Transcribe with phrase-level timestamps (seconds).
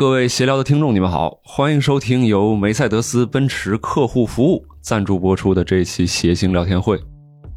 [0.00, 6.98] 各位闲聊的听众，你们好，欢迎收听由梅赛德斯奔驰客户服务赞助播出的这一期谐星聊天会。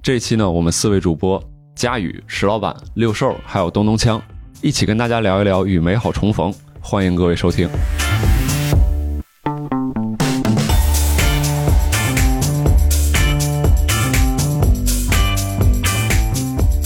[0.01, 1.41] 这一期呢，我们四位主播
[1.73, 4.19] 佳宇、石老板、六兽还有东东锵
[4.61, 6.53] 一起跟大家聊一聊与美好重逢。
[6.81, 7.69] 欢迎各位收听。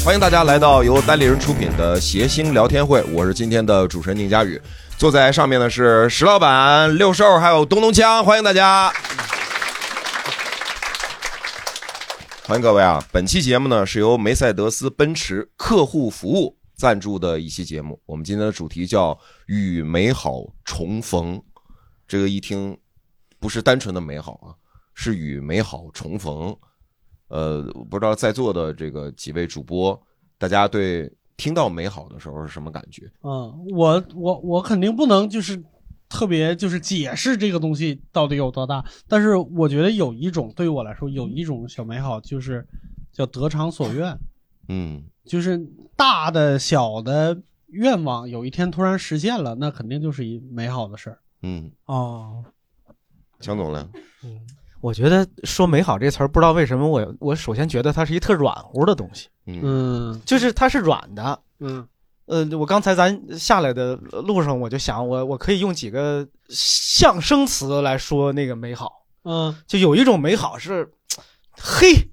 [0.05, 4.61] 欢迎大家来到由单立人出品的谐星聊天会，我是今天的主持人宁佳宇，
[4.97, 8.91] 坐在上面的是石老板、六兽还有东东锵，欢迎大家。
[12.47, 12.99] 欢迎各位啊！
[13.11, 18.01] 本期节目呢是由梅赛德斯奔驰客户服务赞助的一期节目。
[18.07, 19.15] 我们今天的主题叫
[19.45, 21.39] “与美好重逢”，
[22.07, 22.75] 这个一听
[23.39, 24.49] 不是单纯的美好啊，
[24.95, 26.57] 是与美好重逢。
[27.27, 30.01] 呃，不知道在座的这个几位主播，
[30.39, 33.09] 大家对听到美好的时候是什么感觉？
[33.21, 35.63] 嗯，我我我肯定不能就是
[36.09, 42.67] 特别就是解释这个东西到底有多大，但是我觉得有一种对于我来说有一种小美好，就是
[43.11, 44.17] 叫得偿所愿，
[44.67, 45.57] 嗯就是
[45.95, 51.19] 大的小的愿望有一天突然实现了，那肯定就是一美好的事儿。
[51.43, 52.43] 嗯，哦，
[53.39, 53.89] 强总呢？
[54.81, 59.61] 我觉得说美好这词儿，不知道为什么我我首先觉得它是一特软乎的东西，嗯。
[59.63, 60.21] 嗯。
[60.25, 61.39] 就是它是软的。
[61.59, 61.87] 嗯。
[62.25, 68.91] 呃，我刚才咱下来的路上，我就想我我可以用几个象声词来说那个美好，
[69.23, 69.55] 嗯。
[69.65, 70.91] 就有一种美好是，
[71.51, 72.09] 嘿，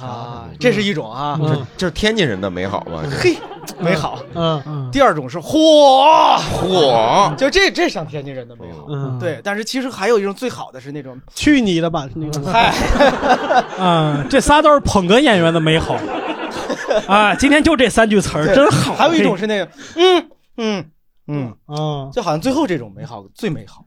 [0.00, 3.02] 啊，这是一种啊，嗯这是天津人的美好吧？
[3.10, 3.36] 嘿，
[3.78, 4.18] 美好。
[4.34, 8.86] 嗯嗯第二种是火火，就这这像天津人的美好。
[8.88, 12.72] 嗯，，对，但是其实还有一种最好的是那种，去你的吧，那个嗨，
[13.78, 15.96] 嗯，这仨都是捧哏演员的美好
[17.08, 17.34] 啊！
[17.34, 18.94] 今天就这三句词儿，真好。
[18.94, 20.84] 还有一种是那个，嗯嗯
[21.28, 23.84] 嗯，嗯就好像最后这种美好最美好。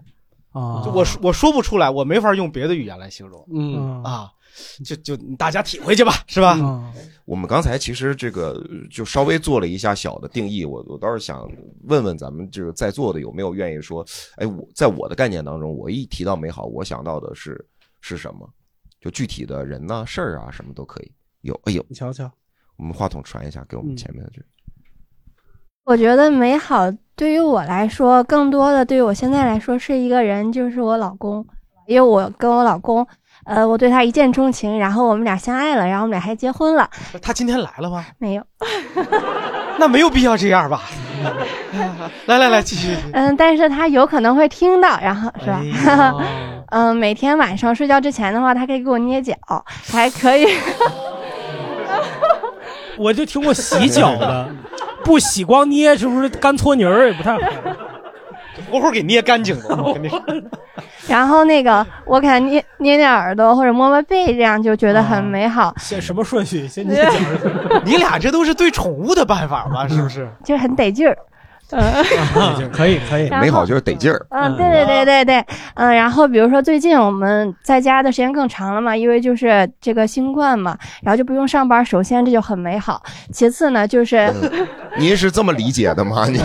[0.51, 4.31] 啊，就我说我说不出来，我没法用别的语言来形容嗯啊，
[4.83, 6.57] 就就大家体会去吧，是吧？
[6.59, 6.91] 嗯
[7.25, 8.59] 我们刚才其实这个
[8.89, 11.47] 就稍微做了一下小的定义，我我倒是想
[11.83, 14.03] 问问咱们这个在座的有没有愿意说，
[14.37, 17.63] 哎，我在我的概念当中，我一提到美好，我想到的是
[18.01, 18.49] 是什么？
[18.99, 21.11] 就具体的人呐、事儿啊，什么都可以。
[21.41, 22.29] 有，哎呦，你瞧瞧，
[22.77, 24.47] 我们话筒传一下给我们嗯前面的这个。
[25.85, 31.45] 我觉得美好对于我来说，更多的对于我现在来说是一个人，就是我老公，
[31.85, 33.05] 因为我跟我老公，
[33.43, 36.89] 呃，我对他一见钟情，然后我们俩相爱了，然后我们俩还结婚了，
[37.21, 38.05] 他今天来了吗？
[38.19, 38.43] 没有，
[39.77, 40.83] 那没有必要这样吧？
[42.27, 42.95] 来来来，继续。
[43.11, 45.61] 嗯，但是他有可能会听到，然后是吧？
[46.17, 49.35] 哎嗯，每天晚上睡觉之前的话，他可以给我捏脚，
[49.91, 50.47] 还可以，
[52.97, 54.47] 我就听过洗脚的，
[55.09, 57.39] 不洗光捏是不是干搓泥儿也不太好？
[58.69, 60.21] 活活给捏干净了，我跟你说。
[61.09, 66.67] 然后那个我给他捏捏捏耳朵或者摸摸背，这样就觉得很美好， 先什么顺序？
[66.67, 67.11] 先捏脚。
[67.83, 69.87] 你俩这都是对宠物的办法吧？
[69.89, 70.29] 是不是？
[70.45, 71.17] 就是很得劲儿。
[72.73, 74.25] 可以可以，美好就是得劲儿。
[74.29, 86.25] 嗯，对对对对对，嗯，然后比如说最近我们在家的时间更长了嘛，因为就是这个新冠嘛，然后就不用上班，首先这就很美好，其次呢就是，嗯您是这么理解的吗？
[86.27, 86.39] 你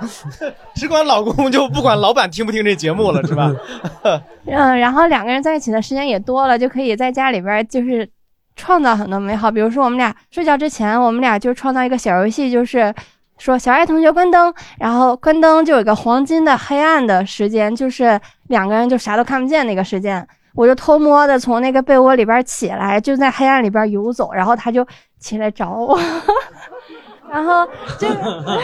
[0.74, 3.52] 只管老公就不管老板听不听这节目了，是吧？
[4.46, 8.08] 嗯，然后两个人在一起的时间也多了，就可以在家里边就是
[8.56, 12.94] 创造很多美好，比如说我们俩睡觉之前，我们俩就创造一个小游戏，就是。
[13.38, 20.26] 说小爱同学关灯，然后关灯就有一个黄金的黑暗的时间，就是两个人就啥都看不见那个时间。
[20.54, 24.86] 我就偷摸的从那个被窝里边起来，就在黑暗里边游走，然后他就
[25.20, 26.00] 起来找我，
[27.30, 28.58] 然后这个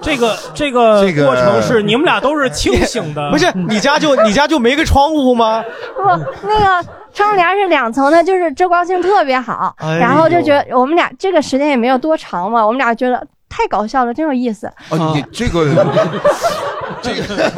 [0.00, 5.64] 这个这个这个过程是你们俩都是清醒的， 不是你家就你家就没个窗户吗？
[5.96, 6.04] 不
[6.46, 14.66] 那个窗帘是两层的，就是遮光性特别好，哎呦然后就觉得我们俩这个时间也没有多长嘛，我们俩觉得太搞笑了，真有意思。
[14.90, 15.64] 哦，你这个，
[17.00, 17.52] 这个，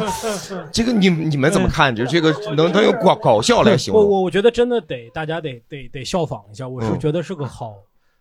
[0.71, 1.93] 这个你你们怎么看？
[1.93, 4.01] 就这个能能用搞搞笑来形容？
[4.01, 7.73] 我我我觉得真的得大家得得得效仿一下，我是嗯觉得是个好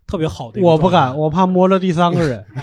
[0.07, 2.45] 特别好的我不敢，我怕摸了第三个人。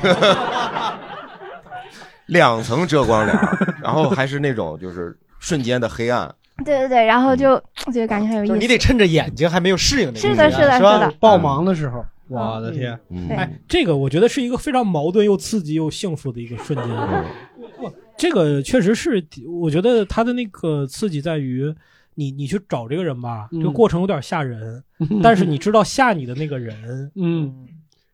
[2.27, 3.37] 两层遮光帘，
[3.83, 6.33] 然后还是那种就是瞬间的黑暗。
[6.65, 7.61] 对对对，然后就
[7.93, 8.57] 就感觉很有意思。
[8.57, 13.27] 你得趁着眼睛还没有适应的，是的是的是的是的爆忙的时候，我的天，嗯。
[13.29, 16.87] 哎，这个我觉得是一个非常矛盾又刺激又幸福的一个瞬间。
[16.87, 17.25] 嗯
[17.77, 21.73] 不，这个确实是，我觉得他的那个刺激在于
[22.15, 23.59] 你你去找这个人吧，嗯。
[23.59, 24.83] 这个过程有点吓人，
[25.21, 27.67] 但是你知道吓你的那个人嗯，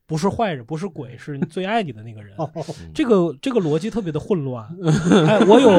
[0.07, 2.33] 不是坏人，不是鬼，是你最爱你的那个人。
[2.37, 2.49] 哦。
[2.93, 4.67] 这个这个逻辑特别的混乱。
[5.27, 5.69] 哎，我有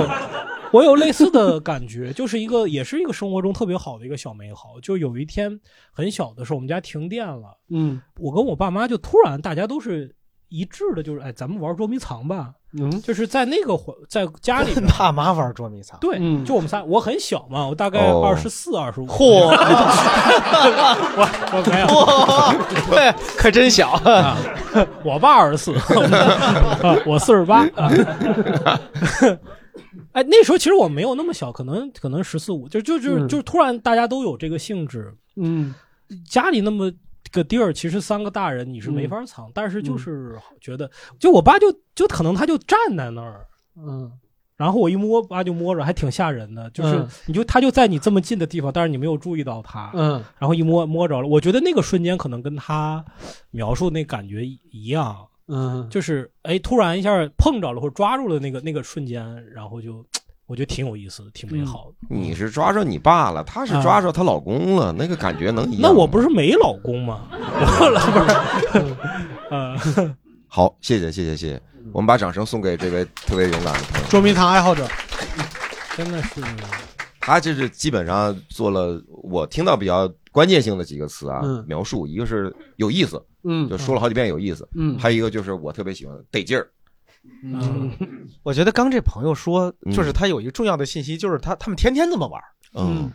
[0.73, 4.81] 我有类似的感觉，就是一个也是一个生活中特别好的一个小美好。
[4.83, 5.61] 就有一天
[5.93, 10.15] 很小的时候，我们家停电了，嗯我跟我爸妈就突然大家都是
[10.49, 12.53] 一致的，就是哎，咱们玩捉迷藏吧。
[12.75, 19.07] 嗯就是在那个环在家里 边爸妈玩捉迷藏，对，嗯就我们仨，我很小嘛，我大概哦二十四、二十五。
[19.07, 19.53] 嚯，我
[21.53, 21.87] 我没有，
[22.97, 23.91] 哇，可真小。
[23.91, 24.39] 啊，
[25.05, 25.73] 我爸二十四，
[27.05, 27.67] 我四十八。
[27.77, 27.91] 啊
[30.13, 35.75] 哎，那时候其实我没有那么小，可能可能十四五，就就就嗯就突然大家都有这个兴致，嗯。
[36.29, 36.93] 家里那么
[37.31, 44.13] 个地儿，其实三个大人你是没嗯法藏，但是就是觉得，就我爸就就可能他就站在那儿，嗯。
[44.55, 50.23] 然后我一摸，爸就摸着，还挺吓人的，就是嗯你就他就在你这么近的地方，但是你没有注意到他，嗯。
[50.39, 53.03] 然后一摸摸着了，我觉得那个瞬间可能跟他
[53.51, 55.17] 描述那感觉一一样，
[55.49, 60.05] 嗯，就是哎，突然一下碰着了或者抓住了那个那个瞬间，然后就
[60.47, 62.07] 我觉得挺有意思的，挺美好的。
[62.15, 65.83] 你是抓着你爸了，她是抓着她老公了，那个感觉能一样？
[65.83, 67.29] 那我不是没老公吗？
[67.33, 68.97] 我不是，
[69.51, 70.17] 嗯，
[70.47, 71.63] 好，谢谢谢谢谢谢，
[71.93, 74.07] 我们把掌声送给这位特别勇敢的朋友。
[74.09, 74.87] 捉迷藏爱好者，
[75.97, 76.41] 真的是，
[77.21, 83.69] 他就是基本上做了我听到比较关键性的几个词啊，嗯描述一个是有意思，嗯。
[83.69, 84.99] 就说了好几遍有意思，嗯。
[84.99, 86.69] 还有一个就是我特别喜欢得劲儿，
[87.43, 87.91] 嗯。
[88.43, 89.93] 我觉得刚这朋友说，嗯。
[89.93, 92.41] 就是他有一个重要的信息，就是他他们天天这么玩。
[92.75, 93.11] 嗯。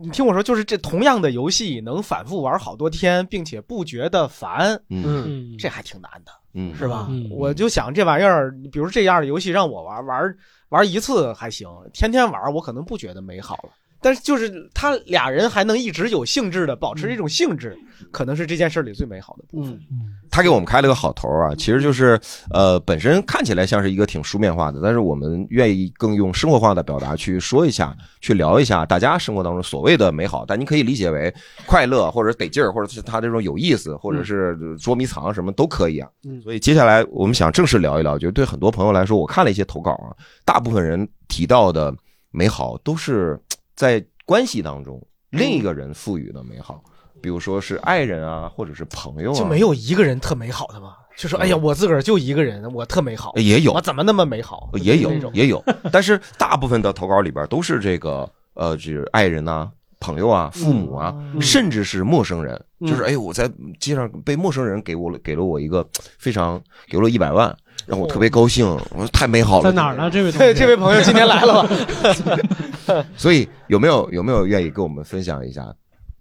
[0.00, 5.24] 你听我说，就是这同样的游戏能反复玩好多天，并且不觉得烦，嗯。
[5.26, 7.08] 嗯，这还挺难的，嗯，是吧？
[7.10, 7.28] 嗯。
[7.30, 10.36] 我就想这玩意儿，比如这样的游戏让我玩玩
[10.68, 13.70] 玩一次还行，天天玩我可能不觉得美好了。
[14.04, 17.74] 但是就是他俩人还能一直有兴致的保持这种兴致，
[18.10, 19.72] 可能是这件事里最美好的部分。
[19.90, 20.12] 嗯。
[20.30, 22.20] 他给我们开了个好头啊，其实就是
[22.50, 31.34] 呃，本身看起来像是一个挺书面化的，但是我们愿意更用生活化的表达去说一下，去聊一下大家生活当中所谓的美好，但你可以理解为
[31.64, 36.10] 快乐，或者得劲儿，或者是他这种有意思，或者是捉迷藏什么都可以啊。
[36.28, 36.42] 嗯。
[36.42, 40.12] 所以接下来我们想正式聊一聊，就对很多朋友来说，我看了一些投稿啊，
[40.44, 41.94] 大部分人提到的
[42.32, 43.40] 美好都是
[43.74, 45.00] 在关系当中
[45.30, 46.82] 另一个人赋予的美好。
[47.22, 50.96] 比如说是爱人啊，或者是朋友啊，就没有一个人特美好的吗？
[51.16, 54.68] 就说哎呀，我自个儿就一个人，我特美好，也有我怎么那么美好？
[54.74, 63.50] 也有也有，但是大部分的投稿里边都是这个呃，这爱人呐、朋友啊、父母啊，嗯甚至是陌生人，嗯就是哎，我在
[63.80, 65.88] 街上被陌生人给我了给了我一个
[66.18, 67.56] 非常给了我一百万，
[67.86, 69.64] 让我特别高兴，我说太美好了。
[69.64, 70.10] 在哪儿呢？？
[70.10, 73.04] 这位同 这位朋友今天来了吧？
[73.16, 75.62] 所以有没有有没有愿意跟我们分享一下？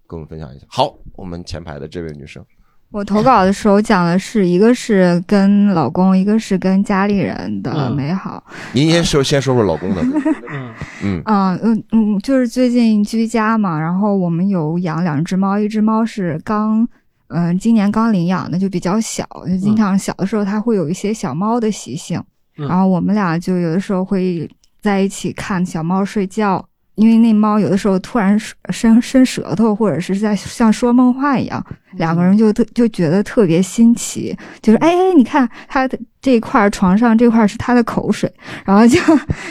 [0.07, 0.65] 跟我们分享一下。
[0.69, 2.43] 好，我们前排的这位女生，
[2.91, 8.43] 我投稿的时候讲的是一个是跟老公，一个是跟家里人的嗯美好。
[8.73, 10.01] 您先说先说说老公的，
[10.51, 16.87] 嗯嗯嗯嗯嗯，就是最近居家嘛，然后我们有养两只猫，一只猫是刚。
[17.27, 22.21] 嗯，今年刚领养的，就比较小，就经常小的时候它会有一些小猫的习性，
[22.57, 22.67] 嗯。
[22.67, 24.49] 然后我们俩就有的时候会
[24.81, 26.63] 在一起看小猫睡觉，
[26.95, 28.37] 因为那猫有的时候突然
[28.69, 38.31] 伸伸舌头，或者是在像说梦话一样，两个人就特就觉得特别新奇，就是哎哎，你看它的这块儿床上这块儿是它的口水，
[38.63, 38.99] 然后就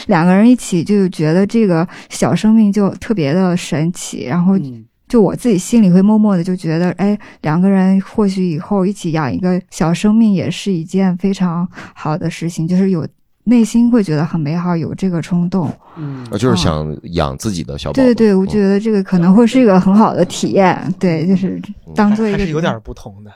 [0.07, 13.07] 两个人一起就觉得这个小生命就特别的神奇，然后嗯就我自己心里会默默的就觉得，哎，两个人或许以后一起养一个小生命也是一件非常好的事情，就是有
[13.45, 15.71] 内心会觉得很美好，有这个冲动。
[15.97, 18.03] 嗯呃就是想养自己的小宝宝。
[18.03, 20.95] 对对对，我觉得，这个可能会是一个很好的体验。
[20.99, 21.61] 对，就是
[21.95, 23.31] 当做一个还是有点不同的。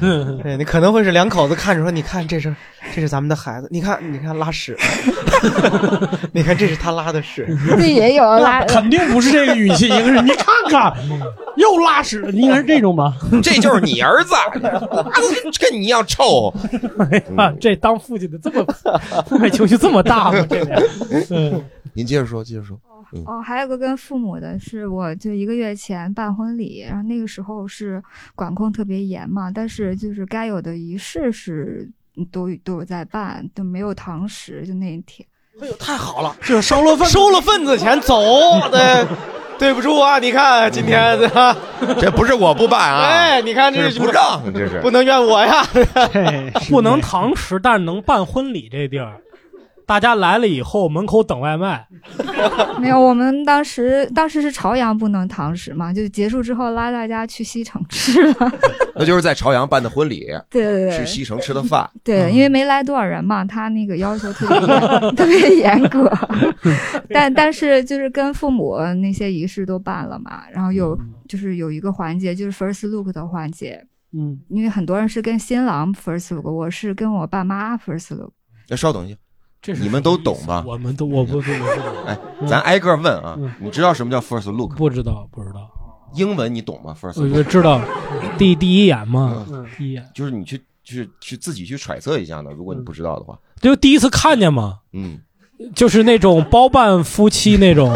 [0.00, 2.54] 嗯， 对你可能会是两口子看着说，你看这是
[2.94, 4.76] 这是咱们的孩子，你看你看拉屎，
[6.32, 7.46] 你看这是他拉的屎，
[7.78, 10.92] 这也有拉肯定不是这个语气，应该是你看看
[11.56, 13.14] 又拉屎，你应该是这种吧？
[13.42, 14.32] 这就是你儿子，
[15.60, 16.52] 跟你一样臭。
[17.36, 18.64] 啊，这当父亲的这么
[19.26, 20.44] 负面情绪这么大吗？
[20.48, 20.82] 这个，
[21.30, 21.62] 嗯
[21.94, 22.78] 您接着说，接着说。
[23.26, 28.00] 哦，还有个跟父母的是，我就一个月前办婚礼，然后那个时候是
[28.36, 31.90] 管控特别严嘛，但是就是该有的仪式是
[32.30, 35.26] 都都有在办，都没有堂食，就那一天。
[35.60, 38.14] 哎呦，太好了，就是收了份收了份子钱走，
[38.70, 39.04] 对，
[39.58, 41.18] 对不住啊，你看今天？
[41.98, 45.66] 这不是我不办啊， 哎，你看这是是不让，这是不能怨我呀。
[46.70, 49.20] 不能堂食，但是能办婚礼这地儿，
[49.90, 51.84] 大家来了以后，门口等外卖。
[52.78, 58.52] 没有，我们当时当时是朝阳不能堂食嘛，就结束之后拉大家去西城吃了。
[58.94, 61.90] 那就是在朝阳办的婚礼， 对对对，去西城吃的饭。
[62.04, 64.60] 对，因为没来多少人嘛，他那个要求特别
[65.16, 66.08] 特别严格。
[67.08, 73.84] 但但是就是跟父母那些仪式都办了嘛，然后有就是有一个环节就是 first look 的环节，
[74.16, 78.30] 嗯，因为很多人是跟新郎 first look，我是跟我爸妈 first look。
[78.68, 79.16] 那稍等一下，
[79.62, 80.64] 这是你们都懂吧？
[80.66, 82.04] 我们都我不是我不懂。
[82.06, 84.74] 哎，咱挨个问啊，你知道什么叫 first look？
[84.76, 85.68] 不知道，不知道。
[86.14, 87.80] 英文你懂吗？first 我 look 就知道
[88.36, 92.50] 第第一眼嘛，第一眼就是你去去去自己去揣测一下呢。
[92.56, 95.18] 如果你不知道的话，就第一次看见嘛，嗯，
[95.74, 97.94] 就是那种包办夫妻那种，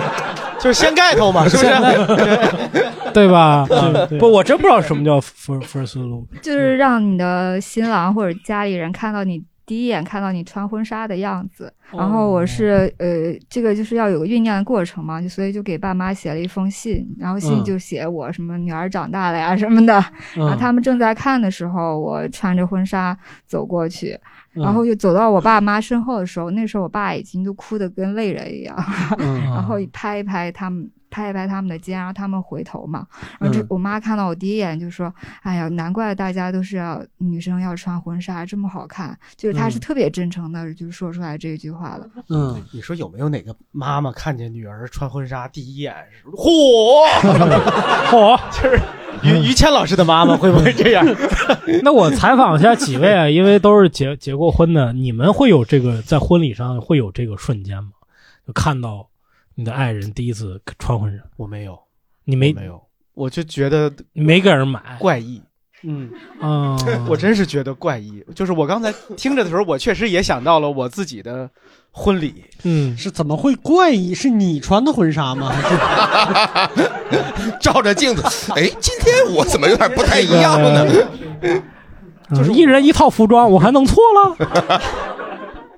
[0.58, 2.80] 就是掀盖头嘛，是不是？
[3.12, 3.66] 对吧？
[3.68, 6.24] 啊不，我真不知道什么叫 first first look。
[6.40, 17.62] 就是让你的新郎或者家里人看到你第一眼看到你穿婚纱的样子，然后我是呃，这个就是要有个酝酿的过程嘛，就所以就给爸妈写了一封信，然后信嗯。
[17.62, 19.96] 就写我什么女儿长大了呀什么的，
[20.36, 20.42] 嗯。
[20.42, 24.18] 然后他们正在看的时候，我穿着婚纱走过去。
[24.56, 24.64] 嗯。
[24.64, 28.76] 然后就走到我爸妈身后的时候，那时候我爸已经都哭得跟泪人一样，
[29.18, 29.40] 嗯。
[29.54, 33.06] 然后拍一拍他们，拍一拍他们的肩，然后他们回头嘛。
[33.38, 35.12] 然后这嗯我妈看到我第一眼就说
[35.42, 42.06] ：“哎呀，难怪大家都是要女生要穿婚纱，这么好看。”就是她是嗯特别真诚的，就说出来这句话了。
[42.28, 47.04] 嗯，你说有没有哪个妈妈看见女儿穿婚纱第一眼是嚯
[48.08, 48.80] 嚯，就是
[49.22, 51.04] 于于谦老师的妈妈会不会这样？
[51.82, 57.90] 那我采访一下几位啊，因为都是结结过婚的，你们会有这个在婚礼上会有这个瞬间吗？
[58.46, 59.09] 就看到
[59.54, 61.78] 你的爱人第一次穿婚纱，我没有，
[62.24, 62.80] 你没没有，
[63.14, 65.42] 我就觉得没给人买，怪异。
[65.82, 66.76] 嗯啊，
[67.08, 68.22] 我真是觉得怪异。
[68.34, 71.48] 就是我刚才听着的时候，我确实也想到了我自己的
[71.90, 72.44] 婚礼。
[72.64, 74.14] 嗯，是怎么会怪异？
[74.14, 75.50] 是你穿的婚纱吗？
[77.58, 80.86] 照着镜子，哎，今天我怎么有点不太一样呢？
[82.34, 84.80] 就是一人一套服装，我还弄错了？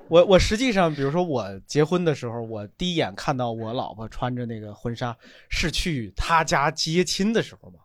[0.09, 5.15] 我我实际上，比如说我结婚的时候，我第一眼看到我老婆穿着那个婚纱，
[5.49, 7.79] 是去她家接亲的时候嘛。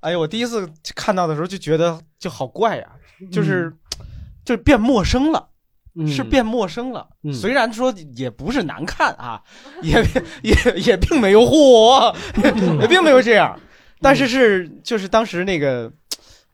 [0.00, 2.92] 哎呀，我第一次看到的时候就觉得就好怪呀、
[3.30, 3.72] 就是、
[4.44, 5.48] 就变陌生了。
[5.94, 9.42] 嗯是变陌生了，嗯虽然说也不是难看啊，
[9.82, 10.02] 也
[10.42, 10.54] 也
[10.86, 12.16] 也并没有嚯，
[12.80, 13.60] 也并没有这样，
[14.00, 15.92] 但是是就是当时那个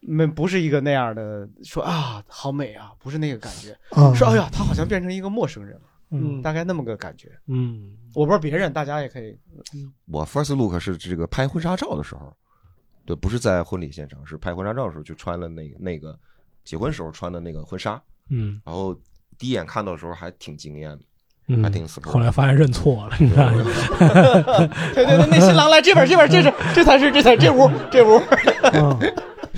[0.08, 7.30] 没不是一个那样的说啊好美啊，不是那个感觉，嗯说哎呀他好像变成一个陌生人了，嗯大概那么个感觉。
[7.46, 9.38] 嗯，我不知道别人，大家也可以。
[10.06, 12.32] 我 first look 是这个拍婚纱照的时候，
[13.04, 16.18] 对，不是在婚礼现场，是拍婚纱照的时候就穿了那个那个
[16.64, 18.00] 结婚时候穿的那个婚纱，
[18.30, 18.94] 嗯，然后
[19.38, 21.04] 第一眼看到的时候还挺惊艳的，
[21.48, 22.10] 嗯还挺 surprise。
[22.10, 23.52] 后来发现认错了，你看，
[24.94, 28.18] 对对对，那新郎来这边这边，这是这才是这才这屋这屋。
[28.72, 28.98] 嗯，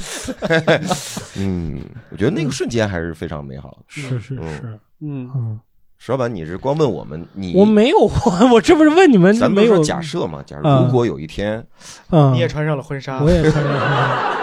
[2.10, 3.78] 我觉得那个瞬间还是非常美好的。
[3.88, 5.60] 是是嗯是，嗯嗯，
[5.98, 8.10] 石老板，你是光问我们，你我没有，我
[8.52, 10.42] 我这不是问你们没有咱们不是说假设嘛？
[10.44, 11.64] 假如嗯如果有一天，
[12.10, 14.36] 嗯，你也穿上了婚纱，我也穿上了。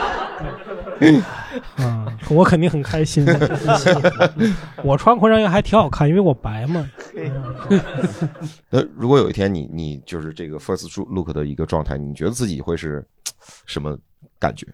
[0.99, 1.21] 嗯，
[2.29, 3.23] 我肯定很开心。
[4.83, 6.89] 我穿婚纱衣还挺好看，因为我白嘛。
[8.69, 13.05] 那如果有一天你你就是这个 first look 的一个状态，你觉得自己会是
[13.65, 13.95] 什么
[14.39, 14.65] 感觉？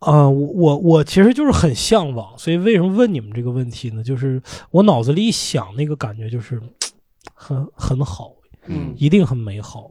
[0.00, 4.02] 啊、我我我其实就是很向往，所以为什么问你们这个问题呢？
[4.02, 6.58] 就是我脑子里一想那个感觉就是
[7.34, 8.32] 很很好，
[8.66, 9.90] 嗯一定很美好。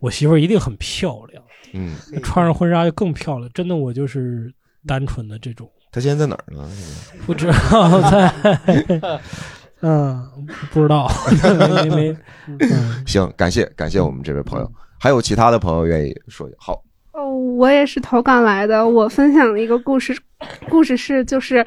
[0.00, 1.42] 我媳妇儿一定很漂亮，
[1.74, 3.50] 嗯，穿上婚纱就更漂亮。
[3.52, 4.52] 真的，我就是
[4.86, 6.66] 单纯的这种，她现在在哪儿呢？
[7.26, 8.34] 不知道在，
[9.80, 10.26] 嗯，
[10.72, 11.06] 不知道，
[11.58, 16.82] 没没没，嗯行，感谢感谢我们这位朋友，还有其他的朋友愿意说好。
[17.14, 18.86] 哦，我也是投稿来的。
[18.86, 20.16] 我分享的一个故事，
[20.68, 21.64] 故事是就是，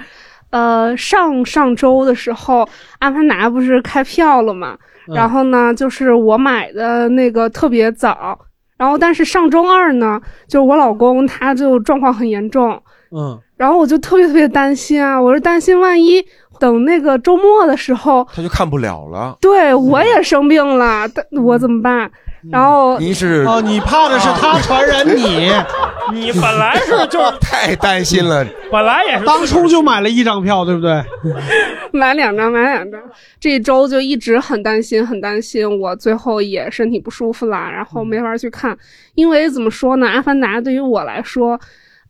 [0.50, 2.64] 呃，上上周的时候，
[3.00, 4.78] 《阿凡达》不是开票了嘛？
[5.08, 8.38] 嗯然后呢，就是我买的那个特别早，
[8.78, 12.72] 然后但是上周二呢，就是我老公他就状况很严重，
[13.16, 16.22] 嗯然后我就特别特别担心啊，我是担心万一
[16.60, 19.38] 等那个周末的时候，他就看不了了。
[19.40, 22.12] 对我也生病了，但我怎么办？
[22.52, 25.52] 然后您是哦，你怕的是他传染你，
[26.14, 31.04] 你本来是 就是太担心了，本来也是当初就买了一张票，对不对？
[31.92, 33.02] 买两张，买两张。
[33.40, 35.80] 这一周就一直很担心，很担心。
[35.80, 38.78] 我最后也身体不舒服啦，然后没法去看。
[39.16, 41.60] 因为怎么说呢，《阿凡达》对于我来说，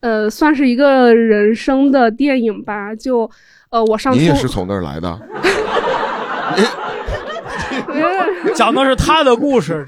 [0.02, 2.94] 呃，算是一个人生的电影吧。
[2.94, 3.30] 就，
[3.70, 5.20] 呃，我上你也是从那儿来的？
[8.58, 9.86] 讲的是他的故事，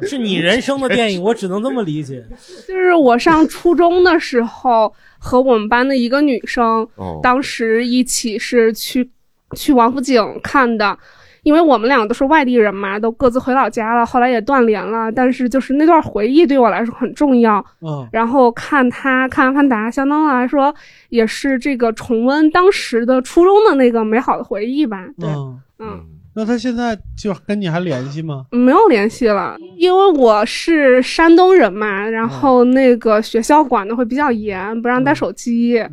[0.00, 2.24] 这是你人生的电影， 我只能这么理解。
[2.66, 9.08] 就是我上初中的时候，和我们班的一个女生，哦当时一起是去
[9.54, 10.98] 去王府井看的。
[11.44, 15.10] 因为我们俩都是外地人嘛，都各自回老家了，后来也断联了。
[15.10, 17.64] 但是就是那段回忆对我来说很重要。
[17.80, 20.74] 嗯然后看他看《阿凡达》，相当来说
[21.08, 25.06] 也是这个重温当时的初中的那个美好的回忆吧。
[25.18, 26.00] 对，嗯嗯，
[26.34, 28.44] 那他现在就跟你还联系吗？
[28.52, 35.84] 没有联系了，因为我是山东人嘛，然后那个学校管的会比较严，不让带手机，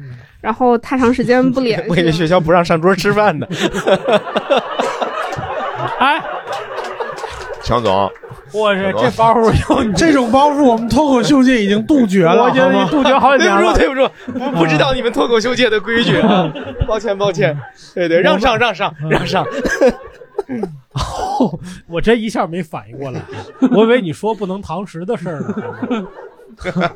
[0.41, 1.85] 然后太长时间不联系。
[1.89, 3.47] 我以为学校不让上桌吃饭呢。
[5.97, 6.21] 哎，
[7.63, 8.11] 强总，
[8.53, 12.43] 我是这包袱有这种包袱，我们脱口秀界已经杜绝了。
[12.43, 16.53] 我觉得好吗杜绝好几对不住，对不住，不不知道你们脱口秀界的规矩啊，
[16.87, 17.57] 抱歉抱歉。
[17.95, 19.43] 对对，让上让上让上。
[21.87, 23.21] 我这一下没反应过来，
[23.71, 25.53] 我以为你说不能堂食的事儿呢。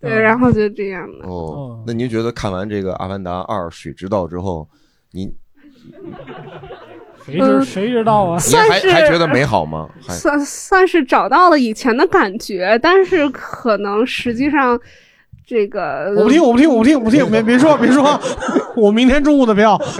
[0.00, 1.28] 对，然后就这样了。
[1.28, 4.68] 哦，那您觉得看完这个《阿凡达二：水之道》之后，
[5.12, 5.32] 您
[7.24, 8.36] 谁知谁知道啊？
[8.44, 9.88] 您还算是还觉得美好吗？
[10.08, 14.80] 算算是找到了以前的感觉，但是可能实际上
[15.52, 18.18] 这个我不听，我不听，我不听，我不听， 别别说，别说，
[18.74, 19.78] 我明天中午的票。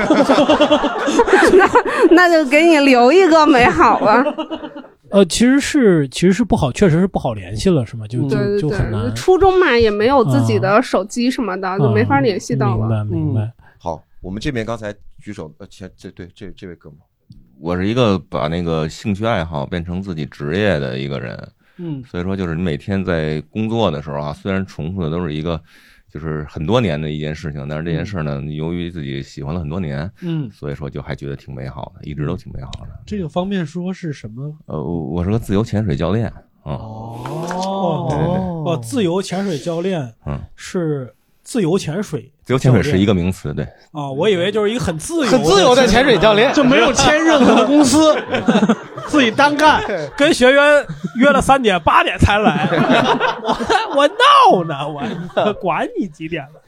[1.52, 1.68] 那
[2.12, 4.25] 那就给你留一个美好吧。
[5.11, 8.09] 呃，其实是其实是不好，确实是不好联系了，是吗？
[8.09, 9.14] 就就对对对，就很难。
[9.14, 13.11] 初中嘛也没有自己的手机什么的，就没法联系到了明。
[13.11, 13.52] 白明白。
[13.78, 14.90] 好，我们这边刚才
[15.23, 16.99] 举手，呃，前这对这这位哥们，
[17.61, 21.38] 我是一个把那个兴趣爱好变成自己职业的一个人，
[21.76, 22.02] 嗯。
[22.05, 25.61] 所以说就是你每天在工作的时候啊，虽然重复的都是一个
[26.12, 32.88] 就是很多年的一件事情，但是这件事呢，由于自己喜欢了很多年，嗯，所以说就还觉得挺美好的，一直都挺美好的。
[33.07, 34.55] 这个方便说是什么？
[34.67, 36.26] 呃，我我是个自由潜水教练
[36.62, 38.07] 啊，哦。
[38.11, 38.26] 对对。
[38.26, 41.12] 对哦，自由潜水教练，嗯，是
[41.43, 46.55] 自由潜水，自由潜水是一个名词，对，啊，我以为就是一个很自由、很自由的潜水教练。
[46.55, 48.14] 就没有签任何的公司，
[49.09, 49.82] 自己单干，
[50.16, 50.86] 跟学员
[51.17, 52.69] 约了三点，八点才来，
[53.95, 54.06] 我
[54.52, 54.88] 我闹呢，
[55.47, 56.60] 我管你几点了。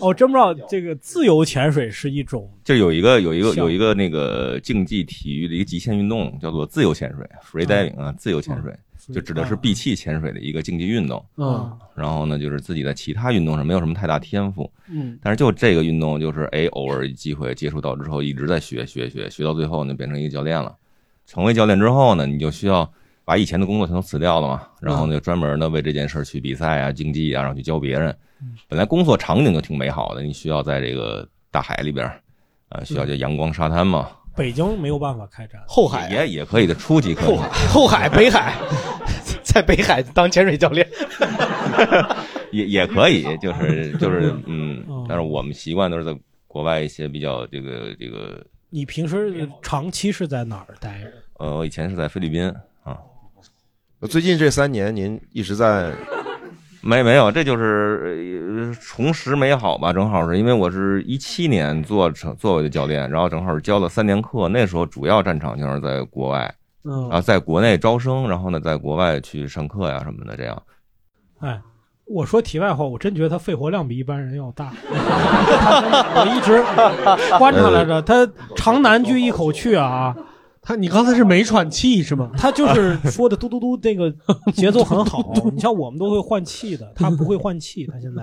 [0.00, 8.74] 我 真不知道这个自由潜水是一种就有一个有一个有一个那个竞技体育的一个极限运动叫做自由潜水 （free diving） 啊，自由潜水
[9.12, 11.24] 就指的是闭气潜水的一个竞技运动。
[11.36, 20.74] 嗯然后呢，就是自己在其他运动上没有什么太大天赋，嗯但是就这个运动，就是哎，偶尔机会接触到之后，一直在学学学，学到最后呢，变成一个教练了。
[21.26, 22.90] 成为教练之后呢，你就需要
[23.24, 28.14] 把以前的工作全都辞掉了嘛，然后呢，专门的为这件事去比赛啊、竞技啊，然后去教别人。
[28.68, 32.20] 本来工作场景就挺美好的，你需要在这个大海里边儿，
[32.68, 35.62] 呃，需要这阳光沙滩嘛，北京没有办法开展。
[35.66, 37.36] 后海也也可以的，初级可以。
[37.70, 38.54] 后海、北海，
[39.44, 40.88] 在北海当潜水教练。
[42.52, 46.16] 也也可以，就是就是嗯，但是我们习惯都是在
[46.46, 51.12] 国外一些比较这个这个，你平时长期是在哪儿待着？
[51.38, 52.48] 呃，我以前是在菲律宾
[52.84, 52.96] 啊，
[54.08, 55.92] 最近这三年您一直在
[56.86, 70.62] 没没有，这就是呃重拾美好吧，正好是因为我是一七年做成作为的教练，然后正好是教了三年课，那时候主要战场就是在国外，嗯然后在国内招生，然后呢在国外去上课呀什么的，这样。
[71.40, 71.58] 哎，
[72.04, 74.70] 我说题外话，我真觉得他肺活量比一般人要大。
[74.92, 76.62] 我一直
[77.38, 80.14] 观察来着，他长难句一口气啊。
[80.64, 82.30] 他，你刚才是没喘气是吗？
[82.36, 84.10] 他就是说的嘟嘟嘟，那个
[84.54, 85.32] 节奏很好。
[85.52, 88.22] 你像我们都会换气的，他不会换气，他 现在。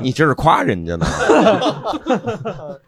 [0.00, 1.04] 你这是夸人家呢？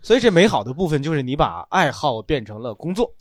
[0.00, 3.12] 所以这美好的部分就是你把爱好变成了工作，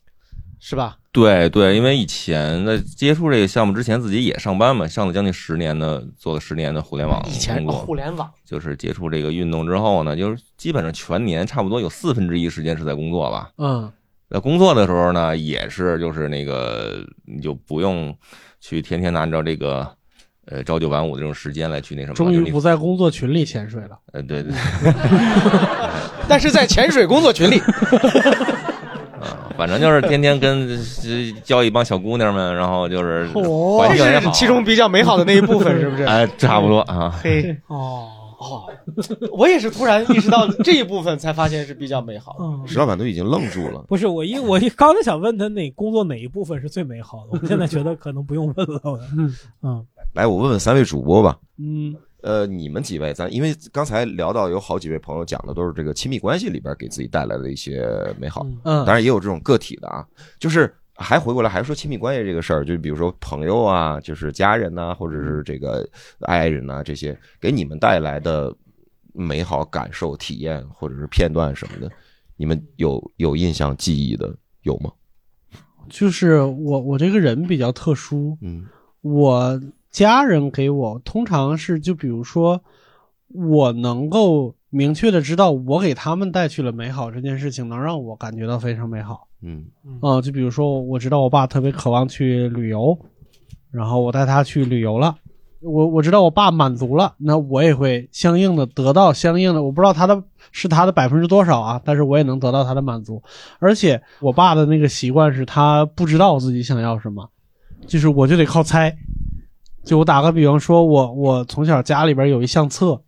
[0.60, 0.98] 是吧？
[1.12, 7.84] 对对，因为以前在接触这个项目之前，自己也上班嘛，上了将近十年的，做了十年的互联网以前工作。
[7.84, 13.52] 互联网就是接触这个运动之后呢，就是基本上全年差不多有四分之一时间是在工作吧。
[13.58, 13.91] 嗯
[14.32, 18.15] 在工作的时候呢，也是就是那个你就不用
[18.62, 19.86] 去天天按照这个
[20.46, 23.98] 呃朝九晚五的这种时间来去那什么终于不在工作群里潜水了。
[24.13, 24.54] 呃对对，
[26.30, 27.60] 但是在潜水工作群里，
[29.58, 36.04] 反正就是天天跟呃教一帮小姑娘们，然后就是环境也好，这是其中比较美好的那一部分，是不是？
[36.04, 37.13] 哎，差不多啊。
[37.22, 38.08] 嘿，哦
[38.41, 38.67] 哦，
[39.32, 42.67] 我也是突然意识到这一部分，才发现是比较美好的。
[42.67, 43.86] 石老板都已经愣住了。
[43.88, 48.82] 不是我一 我一刚才想问他哪工作哪一部分是最美好的，我现在觉得可能不用问了。
[48.84, 48.99] 我。
[49.62, 49.86] 嗯。
[50.13, 57.88] 来，我问问三位主播吧，嗯，呃，你们几位，咱因为刚才聊到有好几位朋友讲的都是这个亲密关系里边给自己带来的一些
[58.19, 58.86] 美好，嗯。
[58.86, 60.06] 当然也有这种个体的啊，
[60.38, 65.88] 就是还回过来还是说亲密关系这个事儿，就比如说朋友啊，就是家人呐、或者是这个
[66.22, 68.56] 爱人呐、这些给你们带来的
[69.14, 71.92] 美好感受、体验或者是片段什么的，
[72.38, 74.92] 你们有有印象、记忆的有吗？
[75.90, 78.66] 就是我我这个人比较特殊，嗯，
[79.02, 79.60] 我
[79.90, 82.64] 家人给我通常是就比如说，
[83.28, 89.28] 我能够明确的知道我给他们带去了美好这件事情，能让我感觉到非常美好。
[89.43, 89.65] 嗯
[90.01, 92.97] 啊、就比如说我知道我爸特别渴望去旅游，
[93.71, 95.15] 然后我带他去旅游了。
[95.62, 103.21] 我我知道我爸满足了，那我也会相应的得到相应的，我不知道他的是他的百分之多少啊，但是我也能得到他的满足。
[103.60, 107.30] 而且我爸的那个习惯是他不知道自己想要什么，
[107.86, 108.95] 就是我就得靠猜。
[109.84, 113.01] 就我打个比方说，我我从小家里边有一相册，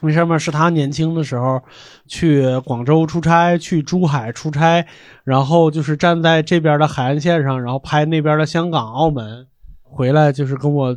[0.00, 1.62] 那上面是他年轻的时候
[2.06, 4.86] 去广州出差，去珠海出差，
[5.24, 9.46] 然后就是站在这边的海岸线上，然后拍那边的香港、澳门，
[9.82, 10.96] 回来就是跟我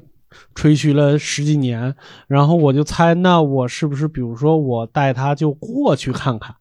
[0.56, 1.96] 吹嘘了十几年，
[2.28, 6.56] 然后我就猜，那我是不是比如说我带他就过去看看，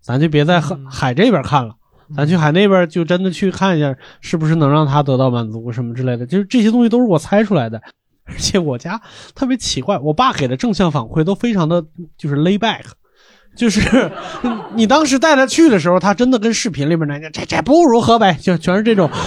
[0.00, 1.76] 咱就别在海海这边看了。
[2.14, 7.80] 咱去海那边就真的去看一下，是不是能让他得到满足什么之类的，就是这些东西都是我猜出来的。
[8.24, 9.00] 而且我家
[9.34, 11.84] 特别奇怪，我爸给的正向反馈都非常的
[12.16, 12.82] 就是 lay back，
[13.56, 14.10] 就是
[14.74, 19.10] 你当时带他去的时候，他真的跟视频里面那个这这不如河北，就全是这种。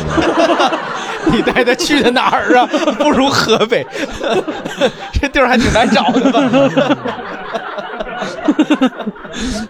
[1.32, 2.68] 你带他去的哪儿啊？
[3.00, 3.86] 不如河北，
[5.12, 6.40] 这地儿还挺难找的吧？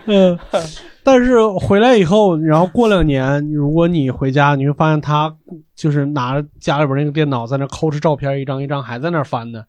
[0.06, 0.38] 嗯，
[1.04, 5.36] 但是回来以后，然后过两年，如果你回家，你会发现他
[5.76, 9.64] 就是拿着家里边那个电脑在那抠着照片，一张一张还在那翻呢。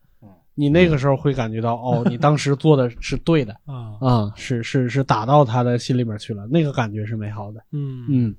[0.59, 7.61] 你那个时候会感觉到，哦，你当时做的是对的啊啊，是是是打到他的心里面去了，那个感觉是美好的。
[7.73, 8.07] 嗯。
[8.09, 8.35] 嗯。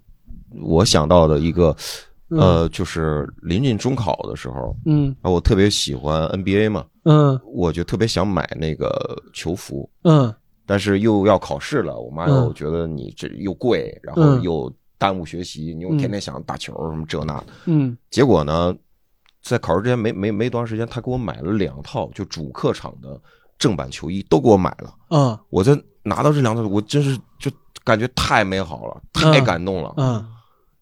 [0.64, 1.76] 我想到的一个，
[2.32, 2.40] 嗯。
[2.40, 5.16] 呃，就是临近中考的时候，嗯。
[5.22, 7.40] 啊，我特别喜欢 NBA 嘛，嗯。
[7.54, 8.90] 我就特别想买那个
[9.32, 10.34] 球服，嗯
[10.68, 12.46] 但是又要考试了，我妈嗯。
[12.46, 14.42] 又觉得你这又贵，然后嗯。
[14.44, 17.98] 又耽误学习，你又嗯天天想打球什么这那，嗯。
[18.12, 18.76] 结果呢，
[19.42, 23.20] 在考试之前没没没多长时间，她给我买了两套就主客场的
[23.58, 24.94] 正版球衣，都给我买了。
[25.10, 25.40] 嗯。
[25.50, 27.50] 我在拿到这两套，我真是就
[27.84, 29.94] 感觉太美好了，太感动了。
[29.98, 30.24] 嗯。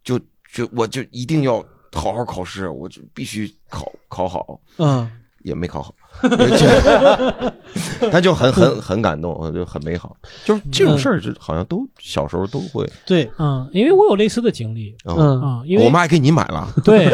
[0.03, 0.19] 就
[0.51, 4.59] 就我就一定要好好考试，我就必须考考好。
[4.77, 5.09] 嗯，
[5.45, 5.93] 也没考好，
[6.27, 10.15] 就但就很很很感动，就很美好。
[10.43, 12.83] 就是这种事儿，就好像都小时候都会。
[13.05, 17.13] 对，嗯，因为我有类似的经历，嗯啊，因为我妈还给你买了，对，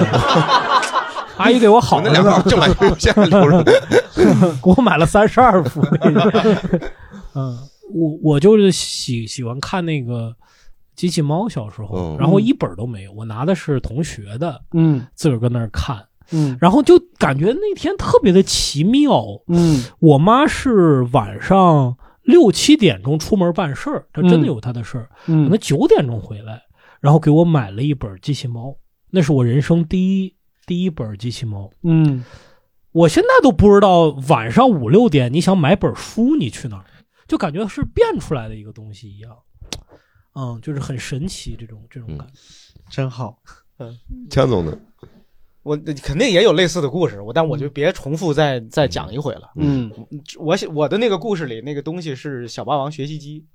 [1.38, 3.64] 阿姨给我好那两套正版现在留着。
[4.64, 5.82] 给我买了三十二副。
[7.34, 7.58] 嗯，
[7.94, 10.34] 我我就是喜喜欢看那个
[10.96, 15.98] 机器猫，小时候，嗯然后一本都没有，我拿的是同学的，嗯自个儿跟那儿看。
[16.32, 19.24] 嗯然后就感觉那天特别的奇妙。
[19.48, 26.62] 嗯，我妈是晚上六七点钟出门办事儿，她真的嗯有她的事儿，嗯可能九点钟回来，
[27.00, 28.76] 然后给我买了一本机器猫，
[29.10, 31.70] 那是我人生第一第一本机器猫。
[31.84, 32.24] 嗯，
[32.92, 36.86] 我现在都不知道晚上五六点你想买本书，你去哪儿？
[37.28, 39.36] 就感觉是变出来的一个东西一样，
[40.36, 42.34] 嗯，就是很神奇这种这种感觉。
[42.90, 43.38] 真好。
[43.78, 43.98] 嗯，
[44.30, 44.78] 江总的，
[45.64, 49.52] 我肯定也有类似的故事，我但我就别重复再再讲一回了。
[49.56, 49.92] 嗯，
[50.40, 53.46] 我我的那个故事里那个东西是小霸王学习机，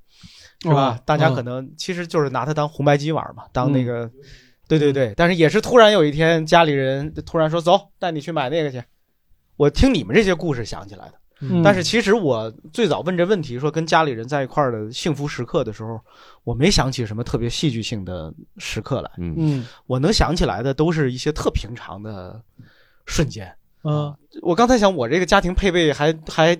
[0.62, 0.97] 是吧？
[0.97, 4.11] 哦大家嗯可能其实就是拿它当红白机玩嘛，当那个，
[4.69, 5.12] 对对对。
[5.16, 8.83] 但是也是突然有一天家里人突然说走，带你去买那个去。
[9.57, 11.14] 我听你们这些故事想起来的。
[11.40, 11.62] 嗯。
[11.62, 16.01] 但是其实我最早问这问题，说跟家里人在一块儿的幸福时刻的时候，
[16.44, 19.11] 我没想起什么特别戏剧性的时刻来。
[19.18, 19.35] 嗯。
[19.37, 19.64] 嗯。
[19.87, 22.40] 我能想起来的都是一些特平常的
[23.05, 23.53] 瞬间。
[23.85, 24.14] 嗯。
[24.42, 26.57] 我刚才想，我这个家庭配备还还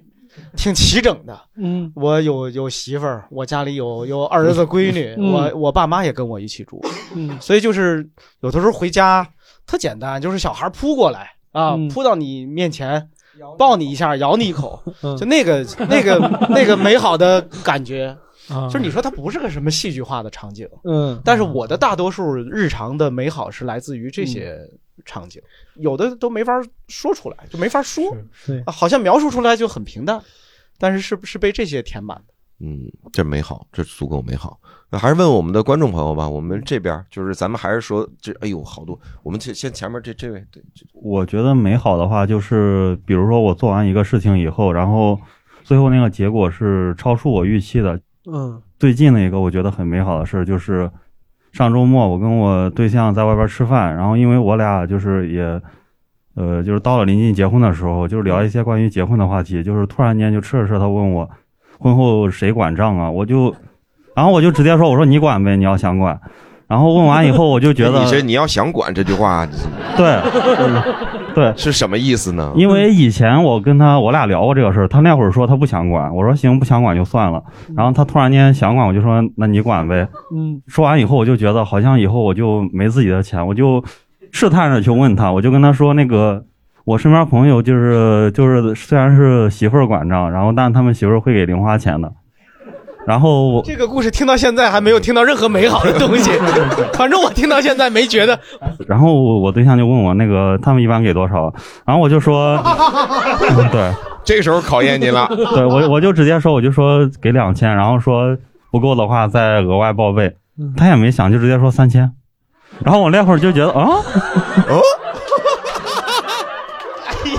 [0.57, 1.41] 挺齐整的。
[1.57, 1.91] 嗯。
[1.95, 5.33] 我有有媳妇儿，我家里有有儿子闺女，嗯。
[5.33, 6.81] 我我爸妈也跟我一起住，
[7.15, 7.37] 嗯。
[7.41, 8.07] 所以就是
[8.41, 9.27] 有的时候回家
[9.67, 11.89] 特简单，就是小孩扑过来啊，嗯。
[11.89, 13.09] 扑到你面前，
[13.59, 16.19] 抱你一下，咬你一口，嗯就那个那个
[16.49, 18.17] 那个美好的感觉。
[18.49, 25.43] 啊就是你说它不是个什么戏剧化的场景，嗯，但是我的大多数日常的美好是来自于这些嗯场景，
[25.75, 26.53] 有的都没法
[26.87, 28.05] 说出来，就没法说，
[28.67, 30.23] 好像描述出来就很平淡，
[30.79, 32.35] 但是是不是被这些填满的？
[32.61, 32.81] 嗯，
[33.13, 34.59] 这美好，这足够美好。
[34.91, 36.29] 那还是问我们的观众朋友吧。
[36.29, 38.99] 我们这边就是咱们还是说这，哎呦，好多。
[39.23, 40.63] 我们先先前面这这位，对，
[40.95, 45.19] 我觉得美好的话，就是比如说我做完一个事情以后，然后
[45.65, 48.01] 最后那个结果是超出我预期的。
[48.31, 50.91] 嗯最近的一个我觉得很美好的事就是，
[51.53, 55.43] 上周末我跟我对象在外边吃饭，然后因为我俩就是也，
[56.35, 61.29] 呃，就是到了临近结婚的时候，就是聊一些关于结婚的话题，就是突然间就吃着吃着，他问我
[61.79, 63.11] 婚后谁管账啊？
[63.11, 63.55] 我就，
[64.15, 66.19] 然后我就直接说，我说你管呗，你要想管。
[66.69, 69.47] 然后问完以后，我就觉得 你这你要想管这句话，
[69.97, 70.07] 对，
[70.59, 70.83] 嗯
[71.33, 72.53] 对，是什么意思呢？
[72.57, 77.41] 因为以前我跟他我俩聊过这个事儿，他那会儿说他不想管，我说行，不想管就算了。
[77.77, 80.09] 然后他突然间想管，我就说那你管呗。
[80.35, 83.85] 嗯，说完以后，我就觉得好像以后我就没自己的钱，我就
[84.33, 86.45] 试探着去问他，我就跟他说那个
[86.87, 92.13] 我身边朋友就是就是虽然是媳妇儿管账，然后但是他们媳妇儿会给零花钱的。
[93.05, 96.31] 然后我这个故事听到现在还没有听到任何美好的东西，
[96.95, 98.39] 反正我听到现在没觉得。
[98.87, 101.53] 然后我对象就问我那个他们一般给多少，
[101.85, 102.57] 然后我就说，
[103.59, 103.93] 嗯 对，
[104.25, 105.29] 这时候考验您了。
[105.55, 108.39] 对我我就直接说我就说给两千，然后说
[108.71, 110.37] 不够的话再额外报备，
[110.77, 112.13] 他也没想就直接说三千，
[112.85, 113.87] 然后我那会儿就觉得啊，
[114.69, 114.81] 哦，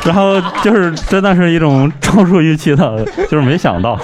[0.07, 3.99] 然后就是真的是一种超出预期的，就是没想到。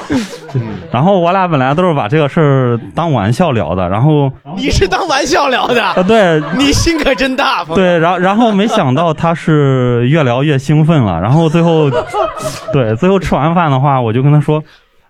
[0.91, 7.63] 然后我俩本来都是把这个事儿当玩笑聊的，然后你是当玩笑聊的，啊对，你心可真大。
[7.65, 11.89] 对，然后然后没想到他是越聊越兴奋了，然后最后，
[12.71, 14.63] 对，最后吃完饭的话，我就跟他说，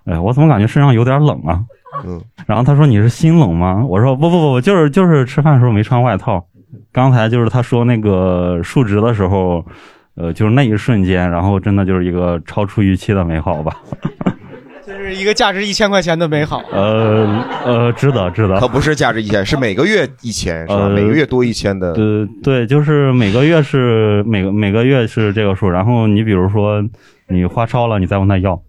[0.05, 1.59] 哎，我怎么感觉身上有点冷啊？
[2.05, 3.83] 嗯，然后他说你是心冷吗？
[3.87, 6.43] 我说不不不，就是就是吃饭的时候没穿外套。
[6.91, 9.65] 刚才就是他说那个数值的时候，
[10.15, 13.75] 呃，就是那一瞬间，然后真的就是一个超出预期的美好吧。
[14.85, 16.61] 这是一个价值一千块钱的美好。
[16.71, 17.25] 呃
[17.65, 18.59] 呃，值得值得。
[18.59, 20.75] 可不是价值一千，是每个月一千，是吧？
[20.75, 21.93] 呃每个月多一千的。
[21.93, 26.83] 呃，对，就是每个月是每个每个月是这个数，然后你比如说
[27.29, 28.61] 你花超了，你再问他要。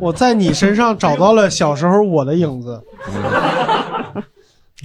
[0.00, 2.82] 我在你身上找到了小时候我的影子。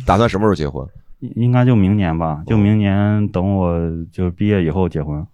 [0.06, 0.86] 打算什么时候结婚？
[1.20, 3.80] 应应该就明年吧，就明年等我
[4.12, 5.26] 就毕业以后结婚。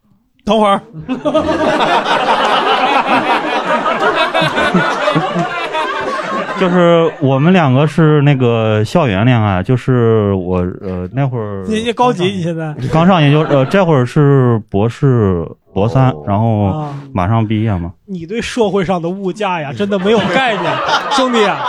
[0.46, 0.80] 等会儿，
[6.60, 17.92] 就是我们两个是那个校园恋爱，就是我呃那会儿你你高级，你现在刚上研究，呃这会儿是博士博三，然后啊马上毕业嘛。
[18.06, 20.72] 你对社会上的物价呀，真的没有概念，
[21.12, 21.66] 兄弟啊。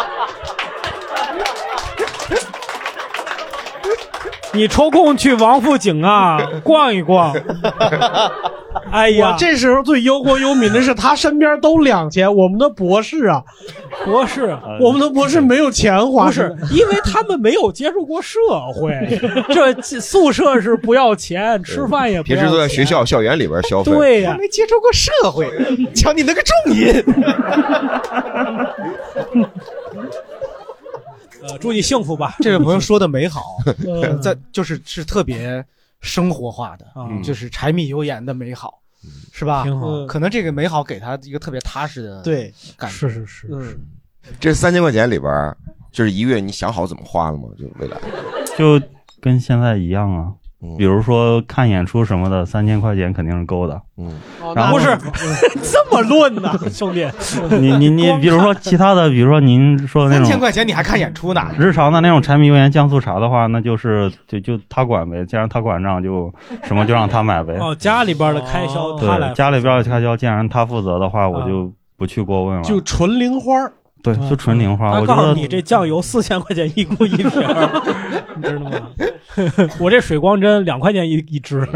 [4.53, 7.35] 你抽空去王府井啊逛一逛。
[8.91, 13.43] 哎呀，我这时候最忧国忧民的是，他身边都两千，我们的博士啊，
[14.05, 18.39] 博士，我们的博士没有钱花，不是， 因为他们没有接触过社
[18.75, 22.37] 会，这宿舍是不要钱，吃饭也不要钱。
[22.37, 23.93] 平时都在学校校园里边消费。
[23.93, 25.51] 对呀、没接触过社会，
[25.95, 27.05] 瞧你那个重音。
[31.43, 32.35] 呃，祝你幸福吧。
[32.41, 33.41] 这位朋友说的美好，
[33.87, 35.65] 嗯在就是是特别
[36.01, 38.81] 生活化的，嗯就是柴米油盐的美好，
[39.33, 39.63] 是吧？
[39.63, 42.97] 挺好可能这个美好给他一个特别踏实的对感觉。
[42.97, 43.79] 是是是，嗯，
[44.39, 45.57] 这三千块钱里边，
[45.91, 47.45] 就是一个月，你想好怎么花了吗？
[47.59, 47.97] 就未来。
[48.57, 48.81] 就
[49.21, 50.33] 跟现在一样啊。
[50.67, 53.81] 嗯比如说看演出什么的，三千块钱肯定是够的。
[53.99, 54.13] 嗯，
[54.55, 54.97] 然后不是
[55.63, 57.07] 这么论呢，兄弟。
[57.61, 61.47] 你你你，比如说其他的，比如说您说的那种三千块钱你还看演出呢？
[61.59, 65.25] 日常的那种柴米油盐酱醋茶的话，那就是就就他管呗。
[65.25, 66.33] 既然他管账，就
[66.65, 67.57] 什么就让他买呗。
[67.61, 72.63] 哦，家里边的开销他来对，家里边的开销，既然他负责的话，我啊就不去过问了。
[72.63, 73.73] 就纯零花儿。
[74.15, 74.93] 对，就纯零花。
[75.01, 77.27] 我觉得告诉你，这酱油四千块钱一股一瓶，
[78.37, 78.71] 你知道吗？
[79.81, 81.67] 我这水光针两块钱一一支。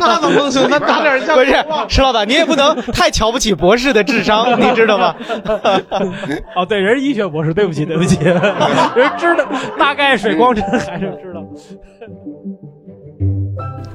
[0.00, 0.66] 那怎么能行？
[0.70, 1.52] 那打点酱不是
[1.88, 5.14] 石老板，你也不能太瞧不起博士的智商，你知道吗？
[6.54, 8.40] 哦，对，人是医学博士，对不起，对不起，人
[9.18, 9.44] 知道
[9.76, 11.42] 大概水光针还是知道。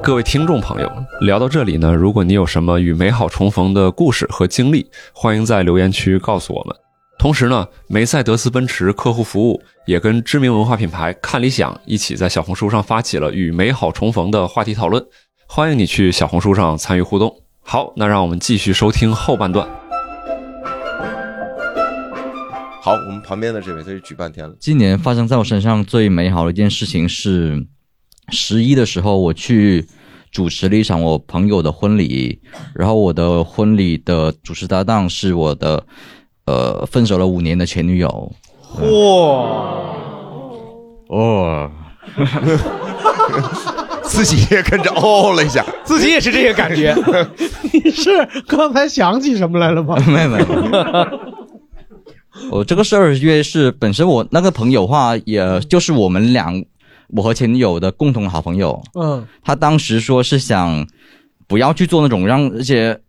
[0.03, 6.75] 各位听众朋友，聊到这里呢，如果你有什么与美好重逢的故事和经历，欢迎在留言区告诉我们。
[7.17, 15.01] 同时呢，梅赛德斯奔驰客户服务也跟知名文化品牌看理想一起在小红书上发起了与美好重逢的话题讨论，
[15.47, 17.33] 欢迎你去小红书上参与互动。
[17.61, 19.65] 好，那让我们继续收听后半段。
[22.81, 24.53] 好，我们旁边的这位，他就举半天了。
[24.59, 27.65] 今年发生在我身上最美好的一件事情是，
[28.29, 29.85] 十一的时候我去
[30.31, 32.39] 主持了一场我朋友的婚礼，
[32.73, 35.83] 然后我的婚礼的主持搭档是我的
[36.45, 38.31] 呃分手了五年的前女友。
[38.79, 39.95] 哇，
[41.09, 41.69] 哦，
[44.03, 46.95] 自己也跟着哦了一下， 自己也是这个感觉。
[47.71, 48.09] 你是
[48.47, 49.95] 刚才想起什么来了吗？
[50.07, 50.45] 没有没有。
[52.49, 56.51] 我这个事儿因为是本身我那个朋友话，也就是我们俩
[57.15, 58.81] 我和前女友的共同好朋友。
[58.95, 60.87] 嗯，他当时说是想
[61.47, 62.99] 不要去做那种让那些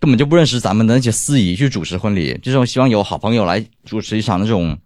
[0.00, 4.76] 根本就不认识咱们的那些司仪去主持婚礼，就是希望有好朋友来主持一场那种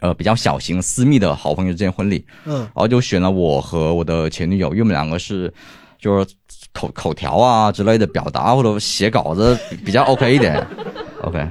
[0.00, 2.24] 呃比较小型私密的好朋友之间婚礼。
[2.44, 5.52] 嗯然后就选了我和我的前女友，因为我们两个是
[6.00, 6.26] 就是
[6.72, 10.66] 口口条啊之类的表达或者写稿子比比较 OK 一点。
[11.22, 11.46] OK，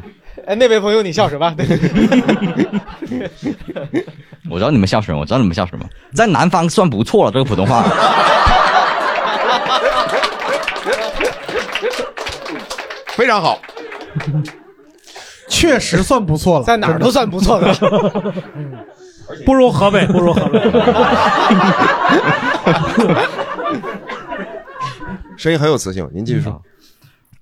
[0.47, 1.53] 哎，那位朋友，你笑什么？
[4.49, 7.83] 我知道你们笑什么，我知道你们笑什么，在南方算不错了，这个普通话。
[13.07, 13.59] 非常好，
[15.49, 17.73] 确实算不错了，在哪儿都算不错的。
[19.45, 20.61] 不如河北，不如河北。
[25.35, 26.09] 声音很有磁性。
[26.13, 26.61] 您继续说。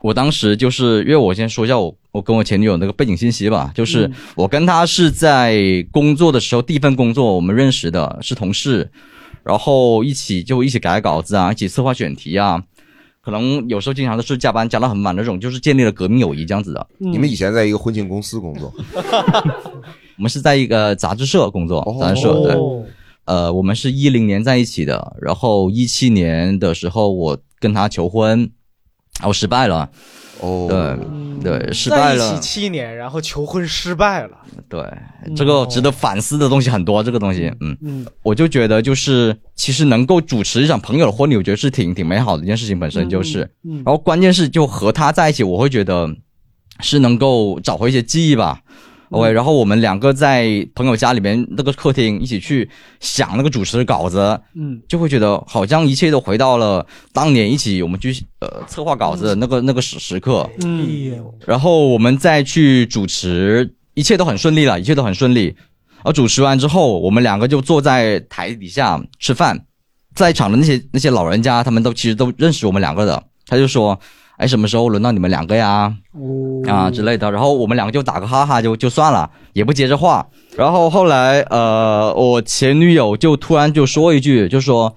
[0.06, 8.88] 我当时就是因为我先说一下我我跟我前女友那个背景信息吧，就是我跟她是在工作的时候第一份工作我们认识的，是同事，
[9.44, 12.64] 然后一起就一起改稿子啊，一起策划选题啊，
[13.20, 16.88] 可能有时候经常都是加班加到很晚那种，就是建立了革命友谊这样子的。
[17.00, 18.72] 你们以前在一个婚庆公司工作，
[20.18, 22.56] 我们是在一个杂志社工作，杂志社对。
[23.26, 28.48] 呃，我们是一零年在一起的，然后一七年的时候我跟她求婚，
[29.20, 29.90] 然后失败了。
[30.42, 32.42] 哦，对对，失败在一了起。
[32.42, 34.38] 七年，然后求婚失败了。
[34.68, 34.84] 对，
[35.36, 43.44] 这个值得反思的东西很多，这个东西，嗯嗯，我就觉得就是其实能够主持一场朋友的婚礼，我觉得是挺挺美好的一件事情，本身就是。
[43.64, 46.14] 嗯嗯然后关键是就和他在一起，我会觉得
[46.82, 48.60] 是能够找回一些记忆吧。
[49.16, 60.50] OK，然后我们两个在朋友家里面那个客厅一起去想那个主持的稿子，嗯，就会觉得好像一切都回到了当年一起我们去呃策划稿子的那个那个时时刻。
[60.64, 65.56] 嗯，然后我们再去主持，一切都很顺利了，一切都很顺利。
[66.04, 69.66] 而主持完之后，我们两个就坐在台底下吃饭，
[70.14, 73.24] 在场的那些那些老人家，他们都其实都认识我们两个的。
[73.48, 74.00] 他就说
[74.38, 75.96] ：“哎，什么时候轮到你们两个呀？
[76.68, 80.28] 啊之类的。”然后我们两个就打个哈哈就就算了，也不接着话。
[80.56, 84.96] 然后后来呃，我前女友就突然就说一句，就说：“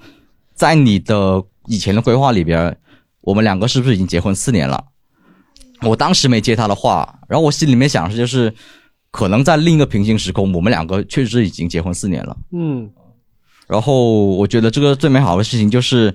[0.55, 2.77] 在你的以前的规划里边，
[3.21, 4.85] 我们两个是不是已经结婚四年了？”
[5.83, 8.53] 我当时没接他的话，然后我心里面想的是，就是
[9.13, 12.37] 可能在另一个平行时空，我们两个确实已经结婚四年了。
[12.53, 12.91] 嗯
[13.69, 16.15] 然后我觉得这个最美好的事情就是，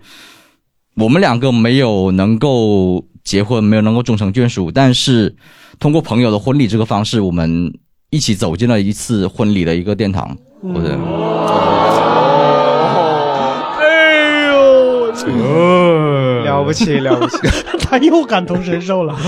[0.95, 5.35] 我们两个没有能够结婚，没有能够终成眷属，但是
[5.79, 7.73] 通过朋友的婚礼这个方式，我们
[8.09, 10.37] 一起走进了一次婚礼的一个殿堂。
[10.61, 10.97] 我觉得
[13.79, 15.07] 哎呦，
[16.43, 17.37] 了不起 了不起，
[17.79, 19.15] 他又感同身受了。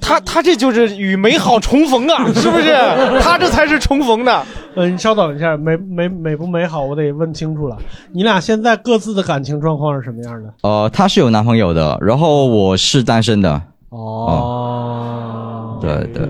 [0.00, 2.72] 他他这就是与美好重逢啊，是不是？
[3.20, 4.44] 他这才是重逢呢。
[4.74, 7.76] 呃，你稍等一下，美美美不美好，我得问清楚了。
[8.12, 10.54] 你俩现在各自的感情状况是什么样的？
[10.62, 13.62] 呃，她是有男朋友的，然后我是单身的。
[13.90, 16.26] 哦，对对。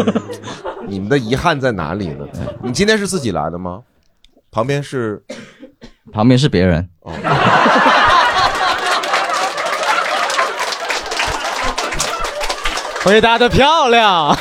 [0.86, 2.26] 你们的遗憾在哪里呢？
[2.62, 3.80] 你今天是自己来的吗？
[4.50, 5.24] 旁边是，
[6.12, 6.86] 旁边是别人。
[7.00, 7.12] 哦
[13.04, 14.34] 回答的漂亮，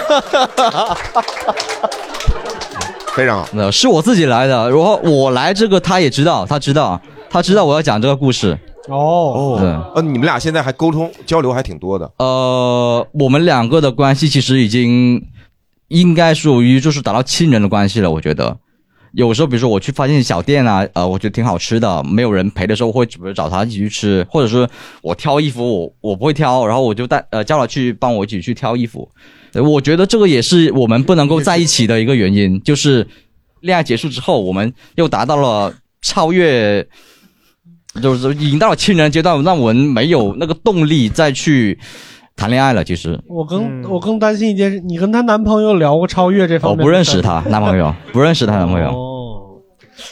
[3.16, 3.50] 非常好。
[3.54, 7.00] 呃，是我自己来的，然后我来这个他也知道，他知道，
[7.30, 8.58] 他知道我要讲这个故事。
[8.90, 12.12] 哦对，呃，你们俩现在还沟通交流还挺多的。
[12.18, 15.26] 呃，我们两个的关系其实已经
[15.88, 18.58] 应该属于就是达到亲人的关系了，我觉得。
[19.14, 24.68] 有时候，比如说我去发现小店啊，呃，我觉得挺好吃的，没有人陪的时候，我会比如找他一起去吃，或者是
[25.04, 29.08] 我挑衣服，我我不会挑，然后我就带呃叫他去帮我一起去挑衣服。
[29.54, 33.08] 呃我觉得这个也是我们不能够在一起的一个原因，就是
[33.62, 36.86] 恋爱结束之后，我们又达到了超越，
[38.02, 41.78] 就是已经到了亲人阶段，让我们没有那个动力再去
[42.36, 42.84] 谈恋爱了。
[42.84, 46.80] 其实我更、我更担心一件事，你跟她男朋友聊过超越这方面？
[46.80, 48.90] 我不认识她男朋友，不认识她男朋友。
[48.90, 49.62] 哦，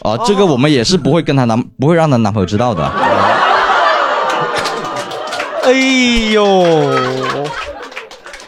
[0.04, 2.86] 啊，这个我们也是不会跟她男不会让她男朋友知道的。
[5.64, 5.72] 哎
[6.32, 6.66] 呦，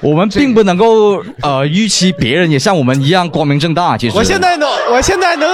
[0.04, 3.98] 我们并不能够呃预期别人也像我们一样光明正大。
[3.98, 5.50] 其实我现在能，我现在能。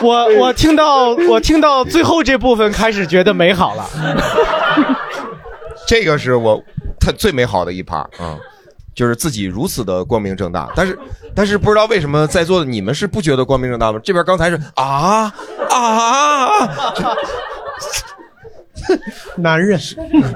[0.00, 3.84] 我我听到我听到最后这部分开始觉得美好了。
[5.88, 6.62] 这个是我
[7.00, 8.38] 他最美好的一趴啊、
[8.94, 10.68] 就是自己如此的光明正大。
[10.76, 10.96] 但是
[11.34, 13.98] 但是不知道为什么在座的你们是不觉得光明正大吗？
[14.04, 15.32] 这边刚才是啊
[15.68, 16.48] 啊，
[19.38, 19.78] 男人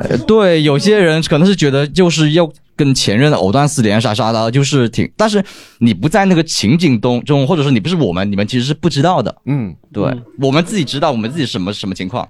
[0.09, 5.42] 呃 对，有些人可能是觉得就是要跟前任藕断丝连啥啥的，就是挺，但是
[5.78, 9.34] 你不在那个情景中中，或者说你不是我们，你们其实是不知道的。
[9.46, 10.05] 嗯，对，
[10.40, 12.28] 我们自己知道我们自己什么什么情况。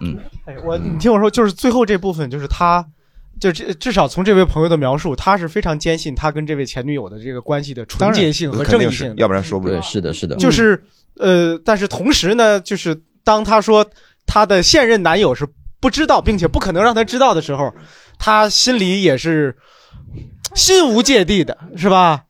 [0.00, 2.84] 嗯，哎，我你听我说，就是最后这部分，就是他，
[3.40, 9.74] 就至至少从这位朋友的描述，他是非常坚信他跟这位前女友的这个关系的纯洁性和正义性，要不然说不了。
[9.74, 10.82] 对，是的，是的，就是
[11.18, 13.86] 呃，但是同时呢，就是当他说
[14.26, 15.46] 他的现任男友是
[15.80, 17.72] 不知道，并且不可能让她知道的时候，
[18.18, 19.56] 她心里也是
[20.54, 22.22] 心无芥蒂的，是吧？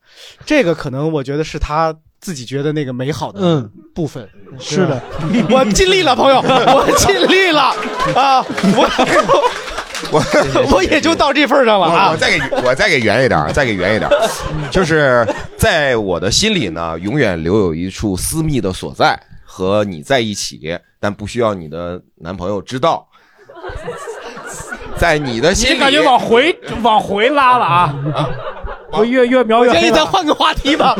[0.45, 4.27] 这个可能我觉得是她自己觉得那个美好的嗯部分。
[4.59, 5.01] 是的，
[5.49, 7.61] 我尽力了，朋友， 我尽力了
[8.15, 8.43] 啊，
[8.75, 8.89] 我
[10.11, 10.23] 我
[10.71, 12.07] 我也就到这份儿上了啊。
[12.07, 14.29] 我我再给我再给圆一点儿，再给圆一点儿，
[14.71, 15.27] 就是
[15.57, 19.19] 在我的心里呢，永远留有一处私密的所在，
[19.57, 23.07] 和你在一起，但不需要你的男朋友知道。
[24.97, 27.95] 在你的心里，你感觉往回往回拉了啊！
[28.91, 29.79] 我越越描越黑了。
[29.79, 30.95] 我建议咱换个话题吧。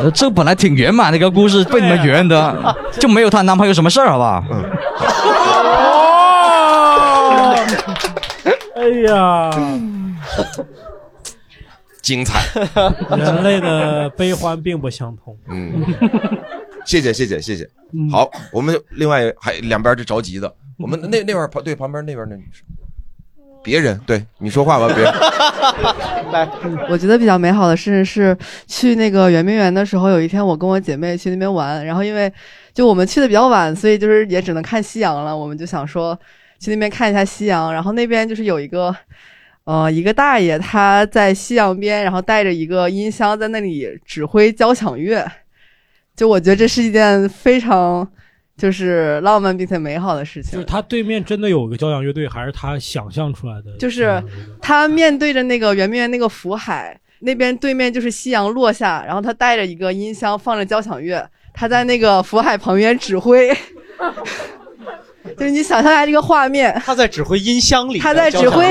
[0.00, 4.44] 呃 这本来挺圆满的一个故事，被你们圆的， 就没有她男朋友什么事儿，好不好？
[7.22, 7.54] 哦，
[8.74, 9.50] 哎呀，
[12.02, 12.40] 精彩。
[13.16, 15.36] 人类的悲欢并不相通。
[15.48, 15.84] 嗯，
[16.86, 17.68] 谢谢谢谢谢谢。
[17.92, 22.64] 嗯好，我们另外还两边就着急的， 我们那那边旁对旁边那边那女生，
[23.62, 25.12] 别人对你说话吧，别人。
[26.32, 26.48] 来，
[26.88, 32.32] 我觉得比较美好的事是去那个圆明园的时候，有一天我跟我姐妹去那边玩，然后因为
[32.72, 36.18] 就我们去的比较晚，所以就是也只能看夕阳了，我们就想说
[36.58, 38.94] 去那边看一下夕阳，然后那边就是有一个。
[39.64, 45.28] 呃，一个大爷他在夕阳边，然后带着一个音箱在那里指挥交响乐，
[46.16, 48.06] 就我觉得这是一件非常
[48.56, 50.52] 就是浪漫并且美好的事情。
[50.52, 53.76] 就是他对面真的有个交响乐队，还是他想象出来的？
[53.78, 54.22] 就是
[54.60, 63.54] 他面对着那个圆明园那个福海那边，对面就是夕阳落下，然后他带着一个音箱，放着交响乐，他在那个福海旁边指挥。
[65.36, 68.62] 就是你想象一下这个画面，他在指挥音箱里，他在指挥，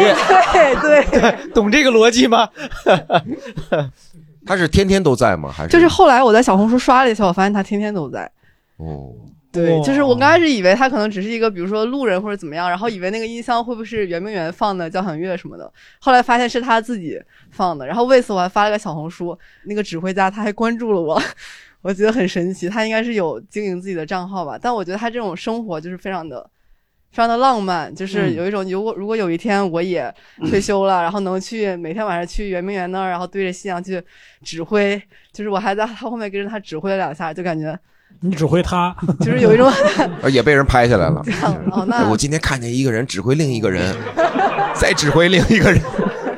[0.53, 2.47] 对对， 懂这个逻辑吗？
[4.45, 5.51] 他是天天都在吗？
[5.51, 8.29] 还是就是后来我在小红书刷了一下，我发现他天天都在。
[8.77, 9.11] 哦，
[9.51, 17.19] 对，就是我刚开始以为他可能只是一个，比如说路人或者怎么样，然后以为那个音箱会不会是圆明园放的交响乐什么的，后来发现是他自己
[17.51, 17.87] 放的。
[17.87, 21.21] 然后为此我还发了个小红书，那个指挥家他还关注了我，
[21.81, 22.67] 我觉得很神奇。
[22.67, 26.49] 他应该是有经营自己的账号吧，但我觉得他这种生活就是非常的。
[27.15, 30.13] 非常的浪漫，就是嗯有一种，如果如果有一天我也
[30.49, 34.03] 退休了，然后能去每天晚上去圆明园那儿，然后对着夕阳去
[34.43, 35.01] 指挥，
[35.31, 37.79] 就是我还在他后面跟着他指挥了两下，就感觉
[38.19, 38.93] 你指挥他，
[39.23, 39.71] 就是有一种
[40.21, 41.23] 呃也被人拍下来了。
[41.71, 43.95] 哦，那我今天看见一个人指挥另一个人，
[44.75, 45.81] 再指挥另一个人，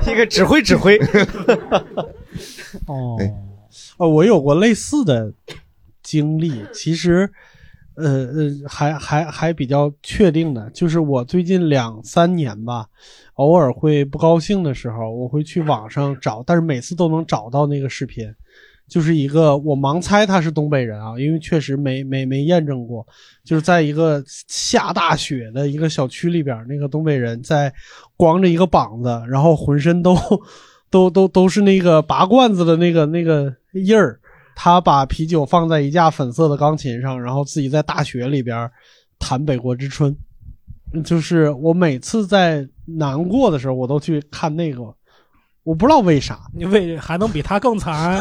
[0.07, 0.95] 一个指挥指挥。
[2.85, 3.17] 哦，
[3.97, 5.33] 哦，我有过类似的
[6.03, 7.31] 经历，其实，
[7.97, 12.85] 呃呃，还还还比较确定的，就是我最近两三年吧，
[13.33, 18.31] 偶尔会不高兴的时候，我会去网上找，但是每次都能找到那个视频，
[18.87, 23.05] 就是一个我盲猜他是东北人啊，因为确实没没没验证过，
[23.43, 27.73] 就是在一个下大雪的一个小区里边，那个东北人在
[28.15, 30.15] 光着一个膀子，然后浑身都
[30.91, 34.19] 都都都是那个拔罐子的那个那个印儿。
[34.59, 38.67] 他把啤酒放在一架粉色的钢琴上，然后自己在大雪里边
[39.19, 40.11] 弹《北国之春》。
[41.03, 44.81] 就是我每次在难过的时候，我都去看那个，
[45.63, 46.39] 我不知道为啥。
[46.55, 48.19] 你为还能比他更惨？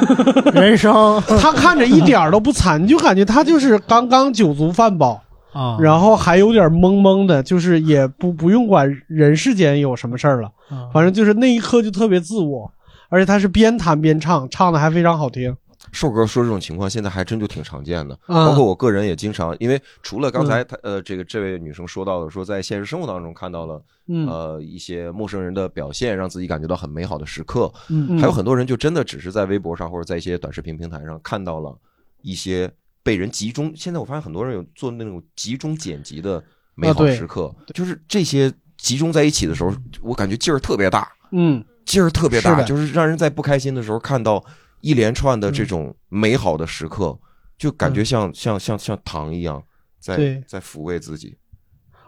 [0.52, 5.22] 人生 他看着一点儿都不惨，你就感觉他就是刚刚酒足饭饱
[5.54, 12.70] 啊然后还有点懵懵的，就是也不不用管人世间有什么事儿了，啊反正就是那一刻就特别自我，
[13.08, 15.56] 而且他是边弹边唱，唱的还非常好听。
[15.92, 24.26] 瘦哥说这种情况现在还真就挺常见的，啊包括我个人也经常，因为除了刚才嗯他呃这个这位女生说到的，说在现实生活当中看到了嗯。
[24.26, 28.18] 呃一些陌生人的表现，让自己感觉到很美好的时刻，嗯。
[28.18, 31.76] 还有很多人就真的只是在微博上或者在一些短视频平台上看到了
[32.22, 32.70] 一些
[33.02, 36.42] 被人集中，现在我发现很多人有做那种集中剪辑的
[36.74, 39.72] 美好时刻，就是这些集中在一起的时候，
[40.02, 44.44] 我感觉劲儿特别大，嗯，劲儿特别大，就是让人在不开心的时候看到
[44.80, 47.18] 一连串的这种美好的时刻，
[47.58, 49.62] 就感觉像像像像糖一样，
[50.00, 51.36] 在对在抚慰自己。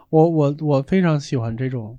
[0.09, 1.97] 我我我非常喜欢这种。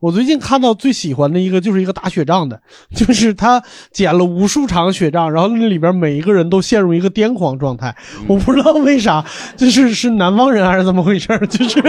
[0.00, 2.62] 我最近看到最喜欢的一个就是一个打雪仗的，
[2.94, 7.94] 就是他捡了无数场雪仗，然后那里边每一个人都陷入一个癫狂状态。
[8.26, 9.24] 我不知道为啥，
[9.56, 11.80] 就是是南方人还是怎么回事儿，就是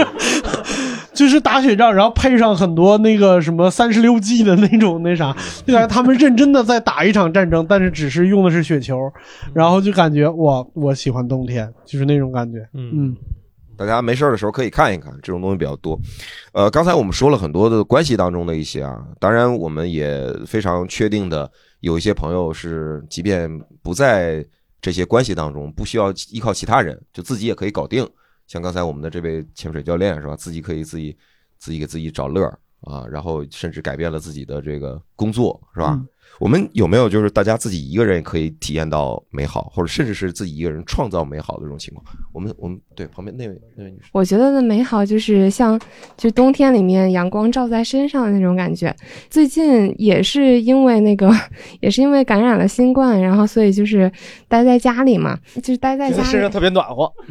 [1.16, 9.10] 就是打雪仗，然后配上很多那个什么三十六计的那种那啥，就感觉他们认真的在打一场战争，但是只是用的是雪球，
[9.54, 12.58] 然后就感觉我，我喜欢冬天，就是那种感觉。
[12.74, 13.16] 嗯
[13.78, 16.00] 大家没事儿的时候可以看一看，这种东西比较多。
[16.52, 21.50] 呃，刚才我们说了很多的关系当中的一些啊，当然我们也非常确定的，
[21.80, 23.50] 有一些朋友是即便
[23.82, 24.42] 不在
[24.80, 28.08] 这些关系当中，不需要依靠其他人，就自己也可以搞定。
[28.46, 31.16] 像刚才我们的这位潜水教练是吧，自己可以自己
[31.58, 36.00] 自己给自己找乐儿啊，然后甚至改变了自己的这个工作是吧？
[36.38, 42.04] 我们有没有就是大家自己一个人也可以体验到美好，或者甚至是自己一个人创造美好的这种情况？
[42.32, 44.08] 我们我们对旁边那位那位女士。
[44.12, 45.80] 我觉得的美好就是像
[46.16, 48.94] 就冬天里面阳光照在身上的那种感觉。
[49.30, 51.32] 最近也是因为那个，
[51.80, 54.12] 也是因为感染了新冠，然后所以就是
[54.46, 56.24] 待在家里嘛，就是待在家里。
[56.28, 57.10] 身上特别暖和。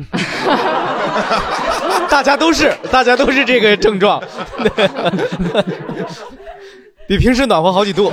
[2.09, 4.23] 大家都是，大家都是这个症状，
[7.07, 8.11] 比平时暖和好几度。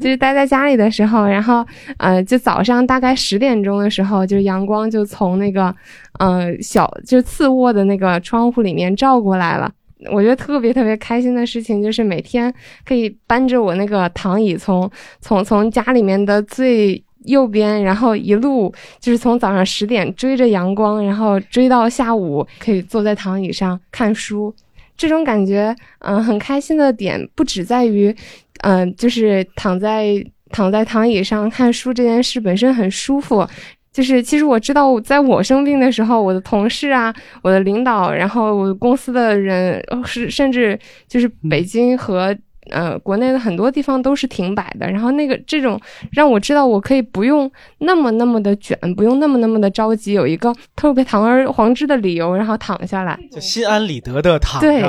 [0.00, 1.66] 就是待在家里的时候，然后
[1.98, 5.74] 呃，就早上大概十点钟的时候，就阳光就从那个
[6.18, 9.70] 呃小就次卧的那个窗户里面照过来了。
[10.12, 12.54] 我觉得特别特别开心的事情就是每天
[12.86, 14.88] 可以搬着我那个躺椅从
[15.20, 24.54] 从从家里面的最右边，然后一路就是从早上十点追着阳光，然后追到下午，可以坐在躺椅上看书。
[24.98, 28.14] 这种感觉，嗯、很开心的点不只在于，
[28.62, 33.48] 嗯、就是躺在躺在躺椅上看书这件事本身很舒服。
[33.90, 40.78] 就是其实我知道，在我生病的时候，我的同事啊，我的领导，然后我公司的人，是甚至
[41.08, 42.36] 就是北京和
[42.70, 44.90] 呃国内的很多地方都是停摆的。
[44.90, 45.80] 然后那个这种
[46.12, 53.18] 让我知道，我可以不用那么那么的卷，不用那么那么的着急，有一个特别堂而皇之的理由，然后躺下来。
[53.30, 54.82] 就心安理得的躺 对。，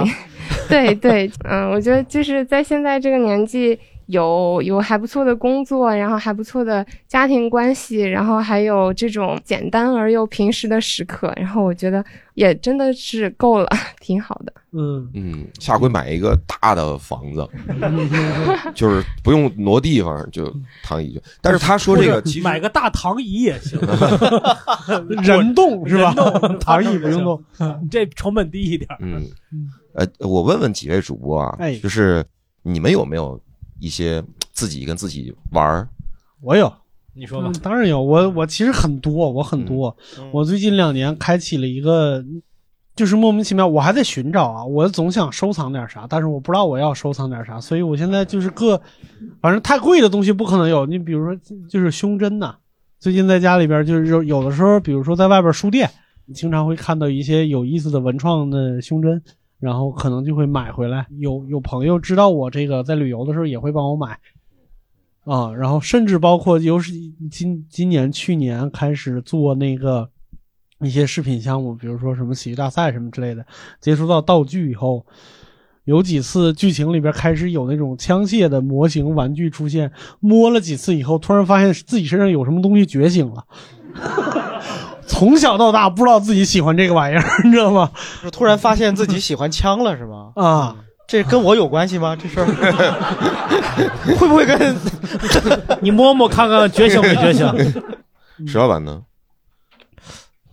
[0.68, 3.78] 对对，嗯，我觉得就是在现在这个年纪，
[4.10, 12.04] 有有还不错的工作，然后还不错的家庭关系，然后还有这种简单而又平时的时刻，然后我觉得
[12.34, 13.68] 也真的是够了，
[14.02, 14.52] 挺好的。
[14.72, 17.48] 嗯嗯，下回买一个大的房子，
[18.74, 20.52] 就是不用挪地方就
[20.84, 21.22] 躺椅就。
[21.40, 23.80] 但是他说这个其实买个大躺椅也行，
[25.22, 26.16] 人动是吧
[26.60, 27.44] 躺椅不用动，
[27.92, 28.90] 这成本低一点。
[29.00, 29.24] 嗯，
[29.94, 32.26] 呃，我问问几位主播啊，哎就是
[32.64, 33.40] 你们有没有
[33.80, 35.88] 一些自己跟自己玩儿？
[36.42, 36.72] 我有，
[37.14, 39.96] 你说吧嗯当然有，我我其实很多，我很多。
[40.32, 42.24] 我最近两年开启了一个，
[42.96, 48.82] 就是莫名其妙，我还在寻找啊，我总想收藏点啥，但是我不知道我要收藏点啥，所以我现在就是各，
[49.42, 50.86] 反正太贵的东西不可能有。
[50.86, 52.56] 你比如说，就是胸针呐、
[53.00, 55.90] 最近在家里边就是有有的时候，比如说在外边书店，
[56.26, 59.22] 你经常会看到一些有意思的文创的胸针。
[59.60, 64.18] 然后可能就会买回来，有有朋友知道我这个在旅游的时候也会帮我买，
[65.26, 66.94] 啊，然后甚至包括又是
[67.30, 70.10] 今今年去年开始做那个
[70.82, 73.46] 一些视频项目，比如说什么喜剧大赛什么之类的，
[73.82, 75.06] 接触到道具以后，
[75.84, 79.92] 有几次剧情里边开始有那种枪械的模型玩具出现，
[80.22, 83.46] 摸了几次以后，突然发现自己身上有什么东西觉醒了。
[85.10, 87.92] 从小到大不知道自己喜欢这个玩意儿， 你知道吗？
[88.24, 90.32] 就突然发现自己喜欢枪了，是吗？
[90.36, 90.76] 啊，
[91.08, 92.16] 这跟我有关系吗？
[92.16, 92.46] 这事儿
[94.18, 94.76] 会不会跟
[95.82, 98.48] 你摸摸看看觉醒没觉醒？
[98.48, 99.02] 石老板呢？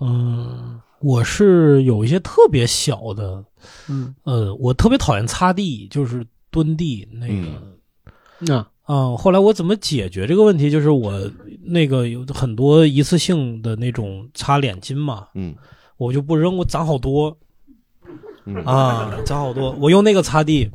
[0.00, 3.44] 嗯，我是有一些特别小的，
[3.88, 7.62] 嗯，呃，我特别讨厌擦地，就是蹲地那个。
[8.38, 10.70] 那啊、后来我怎么解决这个问题？
[10.70, 11.12] 就是我
[11.64, 15.54] 那个有很多一次性的那种擦脸巾嘛，嗯，
[15.96, 17.36] 我就不扔，我攒好多，
[18.44, 20.70] 嗯啊，攒好多，我用那个擦地，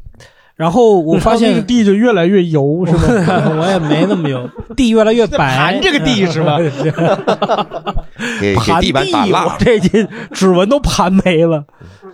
[0.55, 3.49] 然后我发现那个地就越来越油，是吧？
[3.57, 5.37] 我也没那么油，地越来越白。
[5.55, 6.57] 盘这个地是吧
[8.41, 10.03] 给给盘地板打蜡我这这
[10.33, 11.65] 指纹都盘没了。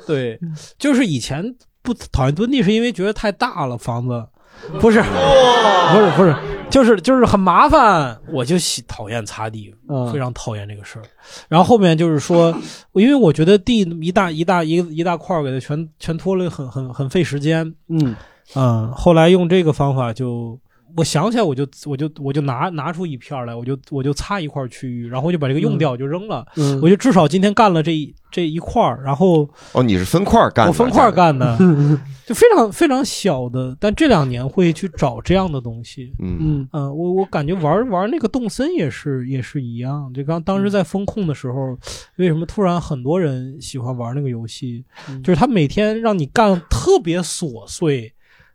[0.05, 0.39] 对，
[0.77, 4.25] 就是以前不讨厌蹲地，是因为觉得太大了房子，
[4.79, 6.35] 不是，不是不是，
[6.69, 11.03] 就是就是很麻烦，我就喜讨厌擦地，嗯非常讨厌这个事儿。
[11.47, 12.53] 然后后面就是说，
[12.93, 17.73] 因为我觉得地一大一大一一大块儿给它全全拖了，很很很费时间。
[17.87, 18.15] 嗯
[18.55, 20.57] 嗯，后来用这个方法就
[20.97, 26.43] 我想起来，我就我就我就拿拿出一片儿来，我就我就擦一块儿区域，然后我就把这个用掉，嗯就扔了。
[26.55, 30.71] 嗯我就至少今天干了这一这一块儿，然后哦，你是分块儿干的？
[30.71, 31.55] 我分块儿干的，
[32.25, 33.77] 就非常非常小的。
[33.79, 36.11] 但这两年会去找这样的东西。
[36.17, 40.11] 嗯嗯、我我感觉玩玩那个动森也是也是一样。
[40.15, 41.77] 就刚当时在风控的时候，
[42.15, 44.83] 为什么突然很多人喜欢玩那个游戏？
[45.23, 48.11] 就是他每天让你干特别琐碎，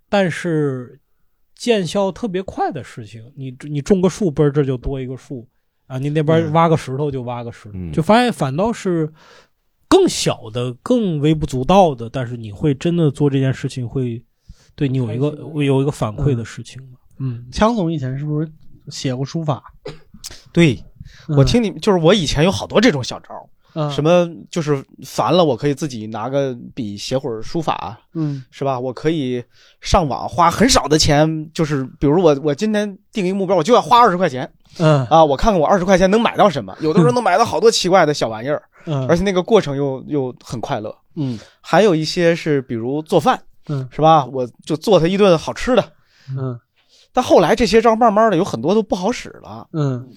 [0.08, 0.98] 但是
[1.62, 3.22] 见效特别快的事情。
[3.36, 5.46] 你你种个树，嘣儿这就多一个树
[5.86, 5.96] 啊！
[5.96, 9.08] 你那边挖个石头就挖个石头，嗯就发现反倒是
[9.86, 14.20] 更小的、更微不足道的，但是你会真的做这件事情，会
[14.74, 15.28] 对你有一个
[15.62, 16.98] 有一个反馈的事情嘛？
[17.20, 18.52] 嗯，强总以前是不是
[18.88, 19.62] 写过书法？
[20.52, 20.82] 对，
[21.36, 23.90] 我听你就是我以前有好多这种小招儿，嗯。
[23.90, 28.78] 什么就是烦了，我可以自己拿个笔写会儿书法，嗯，是吧？
[28.78, 29.42] 我可以
[29.80, 35.06] 上网花很少的钱，就是比如我我今天定一个目标，我就要花二十块钱，嗯。
[35.06, 39.06] 啊，我看看我二十块钱能买到什么， 有的时候能买到好多奇怪的小玩意儿，嗯。
[39.08, 44.24] 而且那个过程又又很快乐，嗯，还有一些是比如做饭，嗯，是吧？
[44.26, 45.84] 我就做他一顿好吃的，
[46.36, 46.58] 嗯，
[47.12, 50.08] 但后来这些招慢慢的有很多都不好使了，嗯，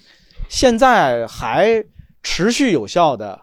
[0.48, 1.84] 现在还
[2.22, 3.38] 持续有效的，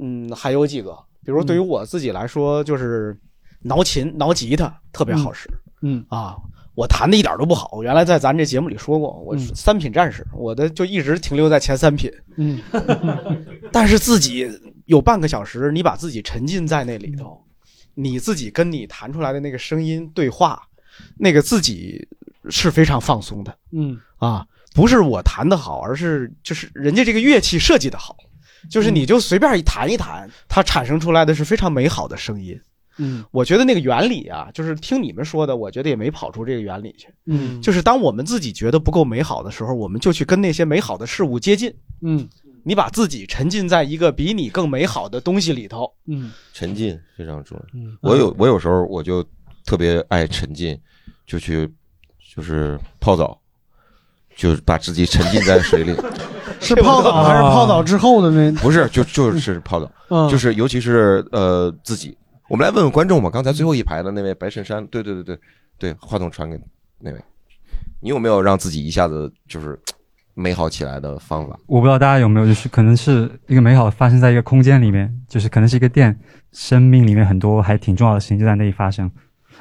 [0.00, 3.16] 嗯，还有几个，比如对于我自己来说，就是
[3.60, 5.48] 挠琴、挠吉他特别好使，
[5.82, 6.04] 嗯。
[6.08, 6.36] 啊，
[6.74, 12.60] 我弹的一点都不好，我原来在咱这节目里说过，我是三品战士，我的就一直停留在前三品，嗯，
[13.72, 14.48] 但是自己
[14.86, 17.44] 有半个小时，你把自己沉浸在那里头，
[17.94, 20.62] 你自己跟你弹出来的那个声音对话，
[21.16, 22.06] 那个自己
[22.48, 23.98] 是非常放松的嗯。
[24.18, 28.16] 啊，不是我弹的好，而是就是人家这个乐器设计的好，
[28.70, 32.58] 就是你就随便一弹一弹，它产生出来的是非常美好的声音。
[33.00, 37.08] 嗯我觉得那个原理啊，就是听你们说的，我觉得也没跑出这个原理去。
[37.26, 41.72] 嗯就是当我们自己觉得不够美好的时候，我们就去跟那些美好的事物接近。
[42.02, 42.28] 嗯，
[42.64, 45.88] 你把自己沉浸在一个比你更美好的东西里头。
[46.06, 47.64] 嗯，沉浸非常重要。
[47.72, 49.24] 嗯我有我有时候我就
[49.64, 50.76] 特别爱沉浸，
[51.24, 51.70] 就去
[52.34, 53.40] 就是泡澡，
[54.34, 55.94] 就是把自己沉浸在水里。
[56.64, 58.52] 是泡澡还是泡澡之后的那？
[58.60, 62.16] 不是，就就是泡澡， 嗯就是尤其是呃自己。
[62.48, 65.38] 我们来问问观众吧，刚才最后一排的那位白衬衫，对对对对
[65.78, 66.58] 对，话筒传给
[66.98, 67.20] 那位，
[68.00, 69.78] 你有没有让自己一下子就是
[70.34, 71.58] 美好起来的方法？
[71.66, 76.18] 我不知道大家有没有，就是可能是一个美好发生在一个空间里面，就是可能是一个店，
[76.52, 79.10] 生命里面很多还挺重要的事情就在那里发生。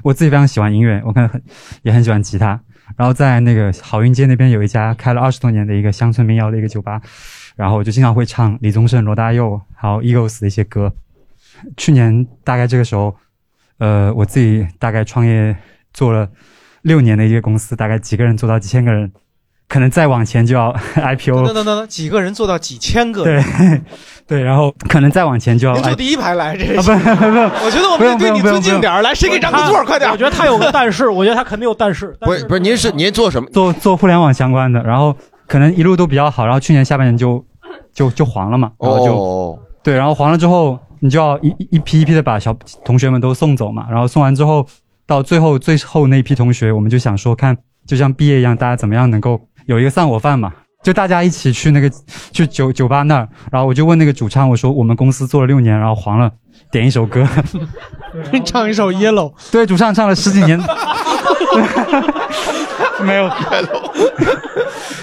[0.04, 1.44] 我自己非常喜欢音乐，我可能很
[1.82, 2.58] 也很喜欢吉他。
[2.96, 7.02] 然后在那个好运街那边有一家开了二十多年的一个乡村民谣的一个酒吧，
[7.56, 10.94] 然后我就经常会唱李宗盛、罗大佑还有 Eagles 的一些歌。
[11.76, 13.16] 去年大概这个时候，
[13.80, 15.56] 呃，我自己大概创业
[15.94, 16.30] 做了
[16.84, 19.12] 六年的一个公司，大概几个人做到几千个人，
[19.70, 23.86] 可能再往前就要 IPO 等等等等，几个人做到几千个对人，
[24.26, 30.14] 对，然后可能再往前就要您坐第一排来，这啊不 不不，我觉得我们得对你尊敬点儿，来，谁给让个座儿，快点儿！
[30.14, 32.16] 我觉得他有个但是，我觉得他肯定有但是。
[32.22, 33.50] 不是不是，您是您做什么？
[33.52, 35.16] 做做互联网相关的，然后
[35.48, 37.44] 可能一路都比较好，然后去年下半年就
[37.94, 42.54] 就就黄了嘛，然后就、哦对，然后黄了之后，你就要一一一批一批的把小
[42.86, 44.66] 同学们都送走嘛，然后送完之后，
[45.06, 50.52] 到最后最后那一批同学，我们就想说，看就像毕业一样，大家怎么样能够有一个散伙饭嘛。
[50.84, 51.92] 就大家一起去那个
[52.32, 56.32] 去酒酒吧那儿，然后我就问那个主唱，我说我们公司做了六年，然后黄了，
[56.72, 57.28] 点一首歌，
[58.46, 59.34] 唱一首 Yellow。
[59.52, 60.58] 对，主唱唱了十几年，
[63.04, 63.92] 没有 Yellow，，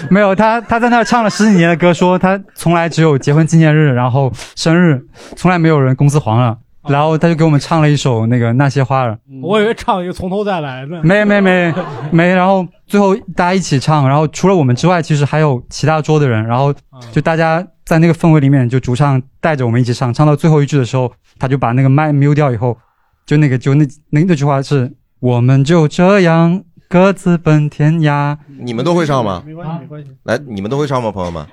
[0.09, 5.05] 没有，他他在那儿唱了十几年的歌，说他从来只有结婚纪念日，然后生日，
[5.35, 6.57] 从来没有人公司黄了。
[6.87, 11.01] 然后他就给我们唱了一首那个那些花儿，我以为唱一个从头再来呢。
[11.03, 11.73] 没没没
[12.11, 16.73] 没，然后最后大家一起唱，然后除了我们之外，其实还有其他桌的人，然后
[17.11, 22.77] 就大家在那个氛围里面，就主唱带着我们一起唱，唱到最后一句的时候，他就把那个麦 mute 掉以后，
[23.25, 28.37] 就那个就那那那句话是我们就这样各自奔天涯。
[28.59, 29.43] 你们都会唱吗？
[29.45, 30.11] 没关系，没关系。
[30.23, 31.45] 来，你们都会唱吗，朋友们？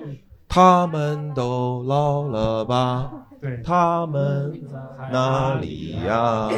[0.48, 3.10] 他们都老了吧？
[3.42, 4.52] 对，他们
[5.10, 6.48] 哪里呀？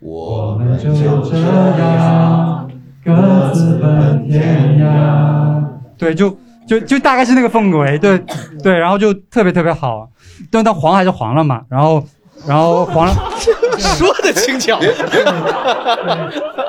[0.00, 2.70] 我们就这样
[3.02, 5.64] 各自奔天涯。
[5.96, 6.36] 对，就
[6.68, 8.22] 就就大概是那个氛围，对
[8.62, 10.10] 对，然后就特别特别好，
[10.50, 12.04] 但但黄还是黄了嘛，然后
[12.46, 13.14] 然后黄了，
[13.78, 14.78] 说的轻巧。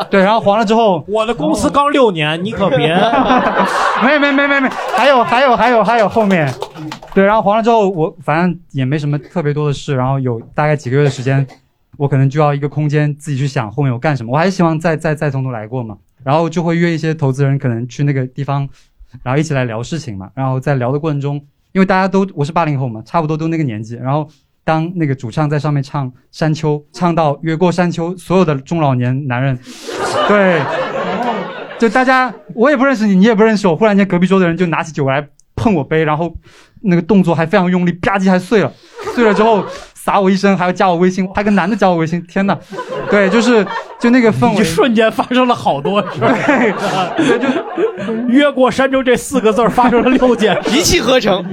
[0.09, 2.95] 对，然后黄了之后，我的公司刚六年，你可别。
[4.05, 6.53] 没没没没没，还有还有还有还有后面，
[7.13, 11.45] 对，然后黄了之后，我反正也没什么特别多的事，然后有大概几个月的时间，
[11.97, 15.97] 我可能就要一个空间自己去想后面我干什么，我还是希望再再再从头来过嘛。
[16.23, 18.67] 然后就会约一些投资人可能去那个地方，
[19.23, 20.29] 然后一起来聊事情嘛。
[20.35, 21.35] 然后在聊的过程中，
[21.71, 24.27] 因为大家都我是八零后嘛，差不多都那个年纪，然后
[24.67, 29.57] 当那个主唱在上面唱《山丘》，唱到越过山丘，所有的中老年男人，
[30.27, 30.61] 对，
[31.79, 36.35] 就大家我也不认识你，你也不认识我，忽然间隔壁桌的人就拿起酒来碰我杯，然后
[36.81, 38.69] 那个动作还非常用力，吧唧还碎了，
[39.15, 39.65] 碎了之后
[40.07, 42.57] 撒我一身，还要加我微信，还跟男的加我微信，天哪！
[43.11, 43.67] 对，就是
[43.99, 47.13] 就那个氛围，一瞬间发生了好多事儿。
[47.17, 47.37] 对，
[48.07, 51.43] 就越过山丘这四个字儿发生了六件，一气呵成。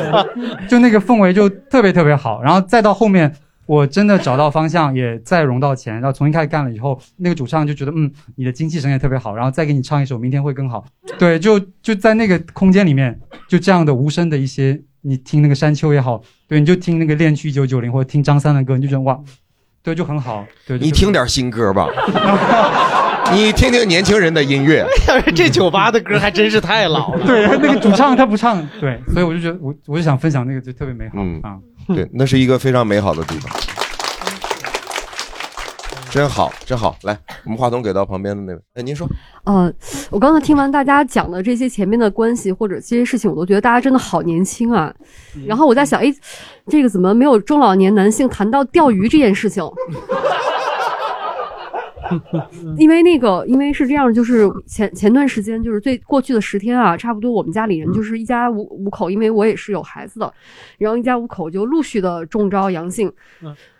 [0.68, 3.34] 就那个氛围就特别特别好，然后再到后面。
[3.64, 10.84] 我真的找到方向，也再融到钱，然后重新开始干了以后，那个主唱就觉得，嗯，你的精气神也特别好，然后再给你唱一首《明天会更好》。
[11.18, 13.18] 对，就就在那个空间里面，
[13.48, 19.16] 就这样的无声的一些，你听那个山丘也好，对，你就听那个恋曲一九九零或者听张三的歌，你就觉得哇，
[19.80, 20.44] 对，就很好。
[20.66, 21.86] 对，你听点新歌吧，
[23.32, 24.84] 你听听年轻人的音乐。
[25.34, 27.22] 这酒吧的歌还真是太老了。
[27.26, 31.56] 对，那个主唱他不唱，对，所以我就觉得我我就想分享那个就特别美好啊。
[31.86, 33.52] 对，那是一个非常美好的地方，
[36.16, 36.96] 真好，真好。
[37.02, 37.14] 来，
[37.44, 39.06] 我们话筒给到旁边的那位，哎，您说。
[39.44, 39.70] 呃，
[40.10, 44.90] 我刚才听完大家讲的这些前面的关系或者这些事情，我都觉得大家真的好年轻啊。
[45.46, 46.10] 然后我在想，哎，
[46.68, 49.62] 这个怎么没有中老年男性谈到钓鱼这件事情？
[52.78, 60.32] 因为那个，因为是这样，就是前前段时间，就是最过去的十天啊，差不多我们家里人就是一家五五口，因为我也是有孩子的，
[60.78, 63.12] 然后一家五口就陆续的中招阳性。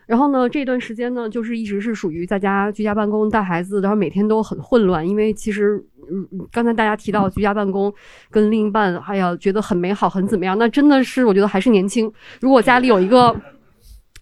[0.06, 7.92] 然后呢，这段时间呢，就是一直是属于在家居家办公带孩子，然后每天都很混乱，因为其实嗯，刚才大家提到居家办公
[8.30, 10.56] 跟另一半，哎呀，觉得很美好，很怎么样？
[10.56, 12.10] 那真的是我觉得还是年轻。
[12.40, 13.34] 如果家里有一个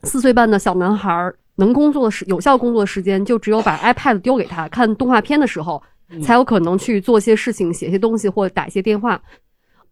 [0.02, 1.36] 四岁半的小男孩儿。
[1.56, 5.80] 能工作的时有效工作的时间，就只有把 iPad 丢给他看动画片的时候，
[6.20, 9.22] 才有可能去做些事情、写些东西或打一些电话。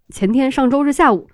[0.09, 1.29] 前天上周日下午，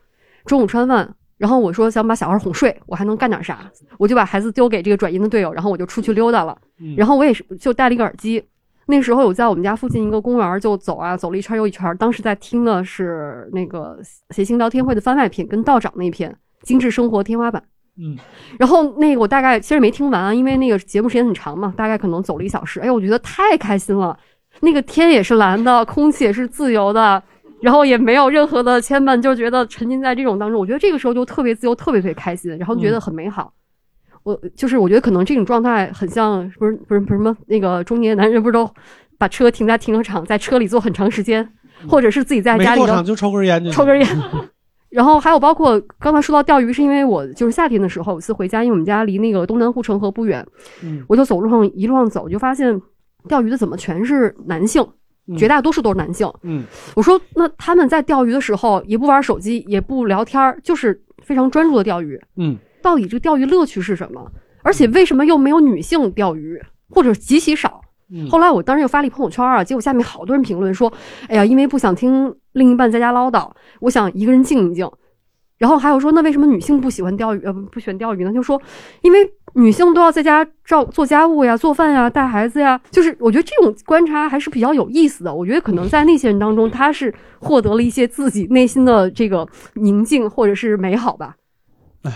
[0.45, 3.61] 中午吃完饭，然后我说想把小孩哄睡，我还能干点啥？
[3.97, 6.59] 我就把孩子丢给这个转音的队友，然后我就出去溜达了。
[6.97, 8.43] 然后我也是就戴了一个耳机，
[8.87, 11.97] 那时候有在我们家附近一个公园就走啊，走了一圈又一圈。
[11.97, 13.99] 当时在听的是那个
[14.31, 16.31] 谐星聊天会的番外篇，跟道长那篇
[16.67, 17.63] 《精致生活天花板》。
[18.01, 18.17] 嗯，
[18.59, 22.81] 然后那个我大概其实没听完啊，因为那个节目时间很长嘛，大概可能走了一小时。
[22.81, 24.19] 哎，我觉得太开心了，
[24.61, 27.23] 那个天也是蓝的，空气也是自由的，
[27.61, 30.61] 然后也没有任何的牵绊，就觉得沉浸在这种当中。
[30.61, 33.53] 我觉得这个时候就特别自由，特别特别开心，然后觉得很美好。
[34.23, 38.69] 我就是我觉得可能这种状态很像，不是不是不是什么那个中年男人不是都
[39.17, 41.49] 把车停在停车场，在车里坐很长时间，
[41.89, 44.07] 或者是自己在家里头就抽根烟就抽根烟。
[44.91, 50.47] 然后还有包括刚才说到钓鱼，是因为我就是夏天的时候有一次回家，因为我们家离那个东南护城河不远，
[50.83, 52.81] 嗯我就走路上一路上走，就发现
[53.29, 54.83] 钓鱼的怎么全是男性，
[55.37, 56.31] 绝大多数都是男性。
[56.43, 56.65] 嗯，
[56.95, 62.21] 我说那他们在钓鱼的时候也不玩手机，也不聊天儿，就是非常专注的钓鱼。
[62.37, 64.31] 嗯，到底这个钓鱼乐趣是什么？
[64.63, 66.61] 而且为什么又没有女性钓鱼，
[66.91, 67.81] 或者极其少？
[68.11, 70.91] 嗯后来我当时又发了一朋友圈啊，结果下面好多人评论说
[71.29, 73.51] ：“哎呀，因为不想听另一半在家唠叨，
[73.81, 74.91] 我想一个人静一静。”
[75.59, 77.43] 然后还有说，那为什么女性不喜欢钓鱼？
[77.45, 78.33] 呃，不喜欢钓鱼呢？
[78.33, 78.61] 就说，
[79.03, 79.19] 因为
[79.55, 82.81] 女性都要在家照做家务呀、做饭呀、带孩子呀。
[82.91, 85.35] 就是我觉得这种观察还是比较有意思的。
[85.35, 91.35] 我觉得可能在那些人当中，他是获得了一些自己内心的这个宁静或者是美好吧。
[92.05, 92.13] 哎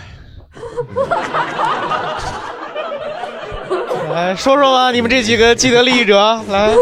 [4.13, 6.73] 来说说吧，你们这几个既得利益者，来。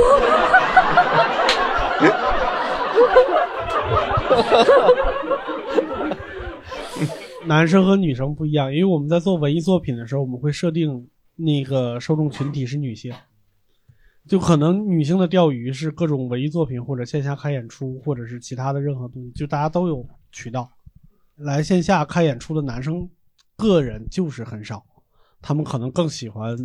[7.51, 13.13] 男生和女生不一样，因为我们在做文艺作品的时候，我们会设定那个受众群体是女性，
[14.25, 20.69] 就可能女性的钓鱼是各种文艺作品或者线下开演出，或者是其他的任何东西，就大家都有渠道。
[21.35, 23.05] 来线下看演出的男生，
[23.57, 24.81] 个人就是很少，
[25.41, 26.55] 他们可能更喜欢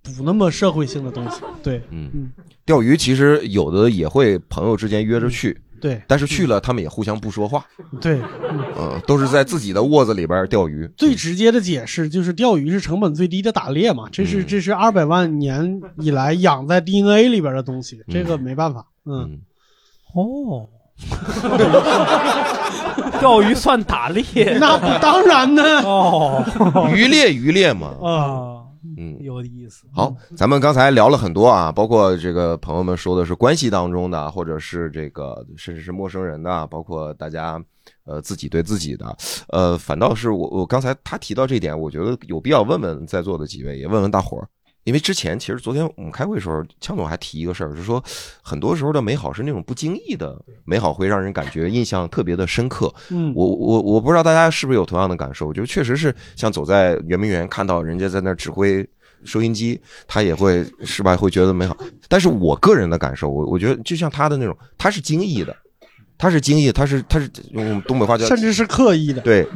[0.00, 1.42] 不那么社会性的东西。
[1.62, 2.10] 对，嗯。
[2.14, 2.32] 嗯，
[2.64, 7.64] 钓鱼其实有的也会朋友之间约着去，对但是去了他们也互相不说话，
[8.00, 8.20] 对，
[8.78, 10.88] 嗯，都是在自己的窝子里边钓鱼。
[10.96, 18.84] 最直接的解释就是钓鱼是成本最低的打猎嘛，这是这是二百万年以来养在 DNA 里边的东西，这个没办法。
[19.06, 19.40] 嗯，
[20.14, 20.68] 哦，
[23.18, 24.22] 钓鱼算打猎？
[24.60, 25.62] 那不当然呢。
[25.82, 26.44] 哦，
[26.94, 28.59] 渔猎渔猎嘛，啊，
[28.96, 29.86] 嗯，有意思。
[29.92, 37.62] 好，咱们刚才聊了很多啊，包括这个朋友们说的是关系当中的，或者是这个甚至是陌生人的，包括大家
[38.04, 39.16] 呃自己对自己的，
[39.48, 44.48] 呃，反倒是我我刚才他提到这一点，我觉得有必要问问在座的几位，也问问大伙儿，
[44.84, 48.02] 因为之前其实昨天我们开会的时候，强总还提一个事儿，就是说
[48.42, 52.92] 很多时候的美好是那种不经意的美好，会让人感觉印象特别的深刻。
[53.10, 58.88] 嗯我我我不知道大家是不是有同样的感受，我觉得确实是像走在圆明园看到人家在那儿指挥
[59.24, 59.78] 收音机，
[60.08, 61.76] 他也会是吧，会觉得美好。
[62.08, 65.54] 但是我个人的感受，我我觉得就像他的那种，他是惊异的，
[66.16, 69.20] 他是惊异，他是他是用东北话叫，甚至是刻意的。
[69.20, 69.46] 对，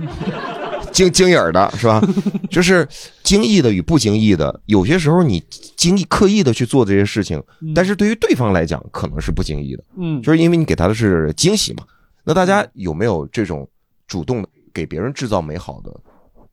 [0.95, 2.01] 经经影儿的是吧？
[2.49, 2.89] 就是
[3.23, 5.43] 惊异的与不经意的，有些时候你
[5.77, 7.43] 经意刻意的去做这些事情，
[7.75, 11.83] 但是对于对方来讲可能是不经意的，嗯就是因为你给他的是惊喜嘛。
[12.25, 13.69] 那大家有没有这种
[14.07, 15.93] 主动的给别人制造美好的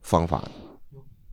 [0.02, 0.44] 方法？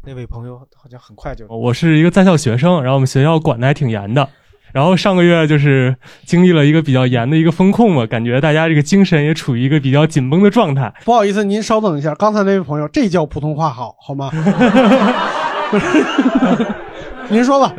[0.05, 4.29] 那位朋友好像很快就我是一个在校学生，然后我们学校管的还挺严的。
[4.73, 5.95] 然后上个月就是
[6.25, 10.93] 经历了一个比较严的一个风控嘛，感觉大家这个精神也处于一个比较紧绷的状态。
[11.05, 14.31] 不好意思，您稍等一下，刚才那位朋友，这叫普通话好，好吗？
[17.29, 17.73] 您说吧。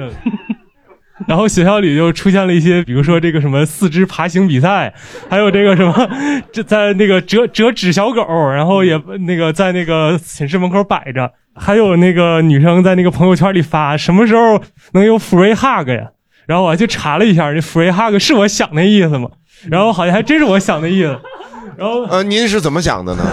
[1.28, 4.94] 然后学校里就出现了一些，比如说这个什么四肢爬行比赛，
[5.30, 6.10] 还有这个什么，
[6.52, 14.62] 这在那个折折纸小狗，然后也那个在那个寝室门口摆着，还有那个女生在那个朋友圈里发什么时候
[14.94, 16.12] 能有 free hug 呀？
[16.50, 19.30] 然后我还去查了一下，这 free hug 是我想那意思吗？
[19.70, 21.16] 然后好像还真是我想的意思。
[21.78, 23.24] 然后呃，您是怎么想的呢？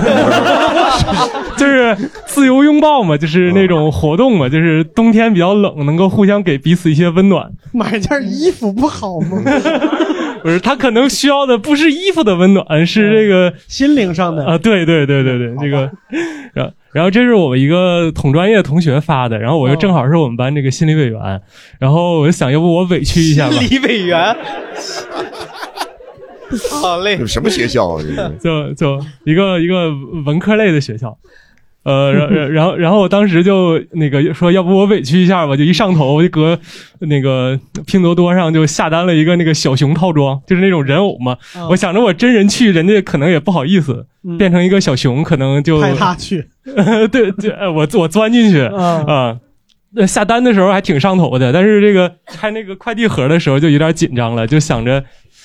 [1.56, 1.96] 就是
[2.26, 7.50] 自由拥抱嘛，就是那种活动嘛，就是冬天比较冷，能够互相给彼此一些温暖。
[7.72, 9.42] 买件衣服不好吗？
[10.44, 14.58] 不是，他可能需要的不是衣服的温暖，是这个心灵上的啊。
[14.58, 15.90] 对对对对对，这个，
[16.52, 21.42] 然后然后这是我们一个同专业同学发的，然后我又正好是我们班这个心理委员，
[21.78, 23.52] 然后我就想，要不我委屈一下吧。
[23.52, 24.18] 心理委员，
[26.70, 28.02] 好嘞，什么学校啊？
[28.40, 29.90] 这是 就就一个一个
[30.24, 31.18] 文科类的学校，
[31.86, 36.58] 呃，然然然后然后我当时就那个说，要不我委屈一下吧，就一上头我就搁
[36.98, 37.56] 那个
[37.86, 41.36] 拼多多上就下单了一个那个小熊套装，就是那种人偶嘛。
[41.54, 46.48] 哦我想着我真人去，人家可能也不好意思，嗯变成一个小熊，可能就派他去。
[47.12, 49.36] 对对，呃我我钻进去嗯啊。
[49.94, 55.02] 那下单的时候还挺上头的，但是这个开那个快递盒的时候就有点紧张了，就想着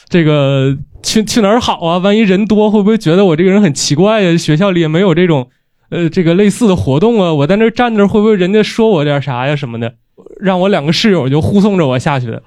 [0.09, 1.99] 这个去去哪儿好啊？
[1.99, 5.47] 万一人多，会不会觉得我这个人很奇怪呀、学校里也没有这种
[5.91, 9.93] 呃这个类似的活动啊，我在那站着，会不会人家说我点啥呀什么的？
[10.39, 12.39] 让我两个室友就护送着我下去，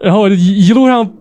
[0.00, 1.14] 然后我就一一路上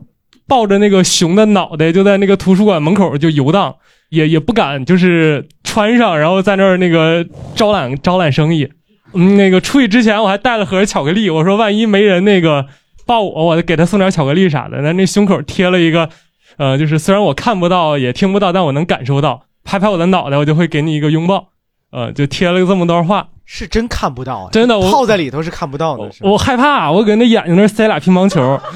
[0.48, 3.76] 抱着那个熊的脑袋，就在那个图书馆门口就游荡，
[4.10, 8.70] 也也不敢就是穿上，然后在那儿那个招揽招揽生意。
[9.14, 12.66] 嗯，那个出去之前我还带了盒巧克力，我说万一没人那个
[13.06, 14.82] 抱我，我给他送点巧克力啥的。
[14.82, 16.10] 那那胸口贴了一个，
[16.58, 21.50] 呃，就是虽然我看不到也听不到，但我能感受到，拍拍我的脑袋，我就会给你一个拥抱。
[21.96, 28.60] 呃，就贴了这么段话，是真看不到啊，真的我泡在里头是看不到的，我害怕，我搁那眼睛那塞俩乒乓球。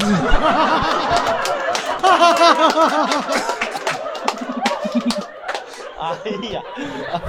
[6.01, 6.15] 哎
[6.51, 6.61] 呀，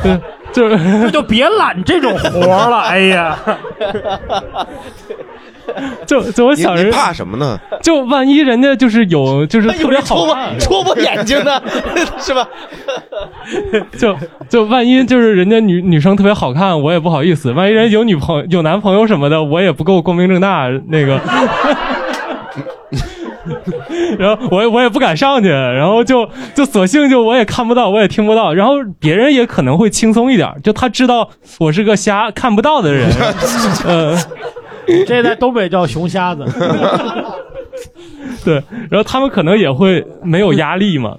[0.02, 0.20] 对，
[0.52, 2.78] 就是那就别揽这种活了。
[2.82, 3.36] 哎呀，
[6.06, 7.58] 就就我想着怕什么呢？
[7.82, 11.60] 就万一人家就是有就是特别有人戳好看，戳我眼睛呢，
[12.18, 12.46] 是吧？
[13.98, 14.16] 就
[14.48, 17.52] 就万一就是人家女女生特别好看，我也不好意思。
[17.52, 21.20] 万一人有女朋友有男朋友什么的，我也不够光明正大那个。
[24.18, 33.08] 然后我也我也不敢上去，然后就就索性就我也看不到，我也听不到，然后别人也可能会轻松一点，就他知道我是个瞎看不到的人，
[33.86, 34.14] 呃，
[35.06, 36.44] 这在东北叫熊瞎子。
[38.44, 38.54] 对，
[38.90, 41.16] 然后他们可能也会没有压力嘛。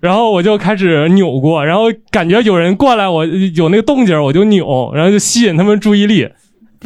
[0.00, 6.28] 然后我就开始扭过，然后感觉有人过来，我有那个动静，我就扭，然后就吸引他们注意力。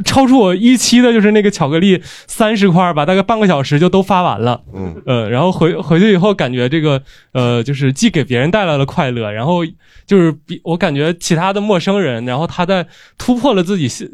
[0.07, 4.63] 超出我预期的就是那个巧克力三十块吧，大概半个小时就都发完了。
[4.75, 7.03] 嗯呃，然后回回去以后，感觉这个
[7.35, 9.63] 呃，就是既给别人带来了快乐，然后
[10.07, 12.87] 就是比我感觉其他的陌生人，然后他在
[13.19, 14.09] 突破了自己心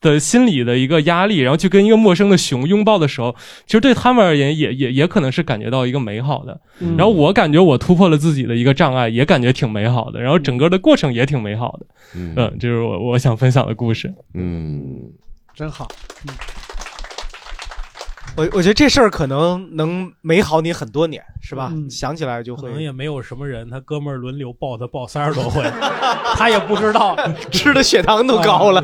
[0.00, 3.34] 的心理的一个压力，然后去跟一个陌生的熊拥抱的时候，
[3.66, 6.60] 其实对他们而言也也也可能是感觉到一个美好的。
[6.80, 10.20] 嗯然后我感觉我突破了自己的一个障碍，也感觉挺美好的。
[10.20, 11.86] 然后整个的过程也挺美好的。
[12.14, 14.12] 嗯嗯，这是我我想分享的故事。
[14.34, 14.96] 嗯，
[15.54, 15.86] 真好。
[18.36, 21.72] 我我觉得这事儿可能能美好你很多年，是吧？
[21.90, 25.62] 想起来就会可能也没有什么人，他哥们儿轮流抱他抱三十多回，
[26.36, 27.16] 他也不知道
[27.50, 28.82] 吃的血糖都高了，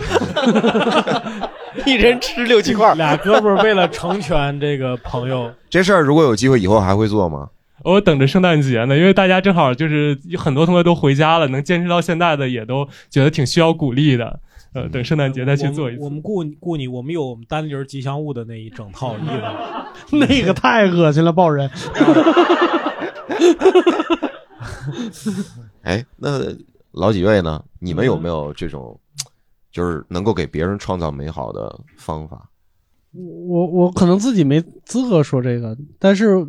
[1.87, 2.95] 一人吃六七块。
[2.97, 7.49] 俩哥们儿为了成全这个朋友， 这事儿如果有机会以后还会做吗？
[7.85, 14.41] 我等着圣诞节呢，因为大家正好就是有很多同学都回家了，能坚持到现在的也都觉得挺需要鼓励的。
[14.77, 16.03] 呃，等圣诞节再去做一次。
[16.03, 19.33] 我们雇你雇你，我们有我们单驴吉祥物的那一整套衣服，
[20.19, 21.71] 那个太恶心了，抱人。
[25.81, 26.41] 哎，那
[26.93, 27.65] 老几位呢？
[27.79, 29.01] 你们有没有这种，
[29.73, 32.51] 就是能够给别人创造美好的方法？
[33.13, 36.47] 我我可能自己没资格说这个，但是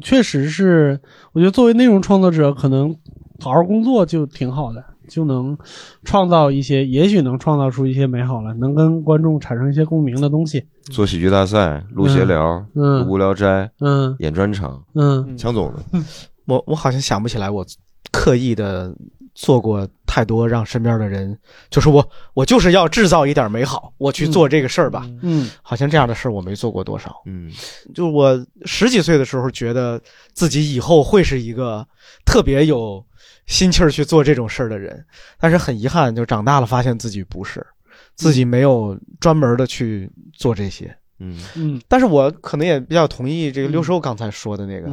[0.00, 0.98] 确实是，
[1.32, 2.96] 我觉得作为内容创作者，可能
[3.40, 5.56] 好好工作就挺好的，就能
[6.04, 10.64] 创造一些，也许能创造出一些美好来，能跟观众产生一些共鸣的东西。
[10.92, 16.04] 做喜剧大赛、录闲聊、嗯无聊斋、嗯，演专场，嗯，强总呢？
[16.46, 17.66] 我我好像想不起来，我
[18.10, 18.94] 刻意的
[19.34, 21.38] 做过太多让身边的人，
[21.68, 25.06] 就是我我就是要制造一点美好，我去做这个事儿吧。
[25.22, 27.14] 嗯，好像这样的事儿我没做过多少。
[27.26, 27.50] 嗯，
[27.94, 30.00] 就我十几岁的时候，觉得
[30.32, 31.86] 自己以后会是一个
[32.24, 33.04] 特别有
[33.48, 35.04] 心气儿去做这种事儿的人，
[35.40, 37.66] 但是很遗憾，就长大了发现自己不是，
[38.14, 40.94] 自己没有专门的去做这些。
[41.18, 41.36] 嗯。
[41.56, 44.88] 嗯，但是我可能也比较同意这个六叔刚才说的那个，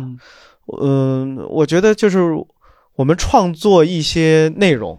[0.82, 2.22] 嗯，我觉得就是
[2.96, 4.98] 我们创作一些内容，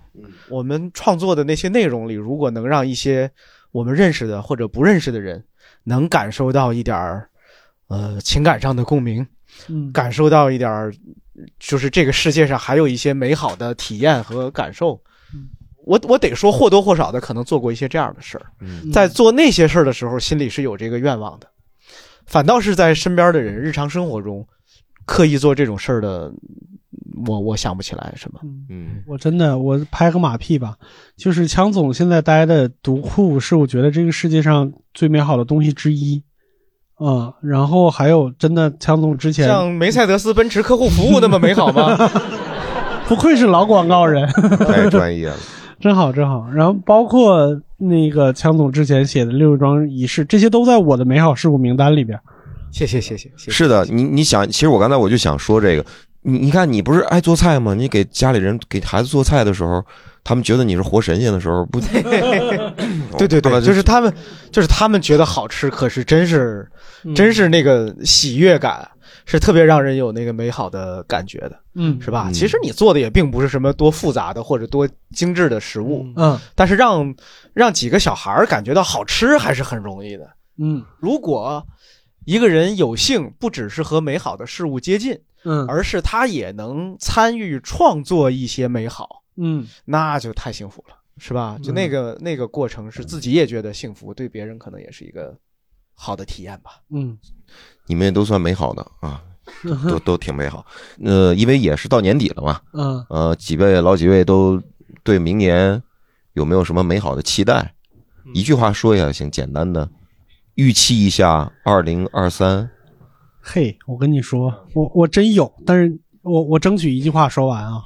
[0.50, 3.28] 我们创作的那些内容里，如果能让一些
[3.72, 5.42] 我们认识的或者不认识的人
[5.84, 7.28] 能感受到一点儿
[7.88, 9.26] 呃情感上的共鸣，
[9.68, 9.90] 嗯。
[9.92, 10.92] 感受到一点儿
[11.58, 15.00] 就是这个世界上还有一些美好的体验和感受。
[15.84, 21.46] 我我得说或多或少的可能做过一些这样的事儿，嗯在做那些事儿的时候，心里是有这个愿望的，
[22.26, 24.44] 反倒是在身边的人日常生活中
[25.04, 26.32] 刻意做这种事儿的，
[27.24, 28.40] 我我想不起来什么。
[28.68, 30.76] 嗯，我真的我拍个马屁吧，
[31.16, 36.20] 就是强总现在待的独库是我觉得这个世界上最美好的东西之一。
[36.98, 41.94] 啊、然后还有真的强总之前像梅赛德斯奔驰客户服务那么美好吗？
[43.06, 44.26] 不愧是老广告人，
[44.66, 45.36] 太专业了，
[45.78, 46.48] 真好真好。
[46.52, 52.18] 然后包括那个强总之前写的六十桩仪式，这些都在我的美好事物名单里边。
[52.72, 53.50] 谢谢谢谢谢谢。
[53.50, 55.84] 是的，你你想，其实我刚才我就想说这个，
[56.22, 57.74] 你你看，你不是爱做菜吗？
[57.74, 59.84] 你给家里人给孩子做菜的时候，
[60.26, 61.80] 他们觉得你是活神仙的时候，不？
[61.80, 62.02] 对
[63.28, 64.12] 对对， 就是他们，
[64.50, 66.68] 就是他们觉得好吃，可是真是，
[67.14, 68.90] 真是那个喜悦感，
[69.24, 72.28] 是特别让人有那个美好的感觉的，嗯是吧？
[72.34, 77.14] 其实你做的也并不是什么多复杂的或者多精致的食物，嗯，但是让
[77.54, 80.28] 让几个小孩儿感觉到好吃还是很容易的。
[80.58, 81.64] 嗯，如果
[82.24, 91.58] 一个人有幸不只是和美好的事物接近，嗯，而是他也能参与创作一些美好，嗯，那就太幸福了，是吧？
[91.62, 95.36] 就那个、那个过程是自己也觉得幸福，对别人可能也是一个
[95.94, 96.80] 好的体验吧。
[96.90, 97.18] 嗯，
[97.86, 99.22] 你们也都算美好的啊，
[99.88, 100.64] 都都挺美好。
[101.04, 104.60] 呃，因为也是到年底了嘛，嗯呃，几位老几位都
[105.02, 105.82] 对明年
[106.32, 107.74] 有没有什么美好的期待？
[108.34, 109.88] 一句话说一下行，简单的
[110.54, 112.68] 预期一下二零二三。
[113.40, 117.82] 嘿，我跟你说，我我真有，但是我我争取一句话说完啊。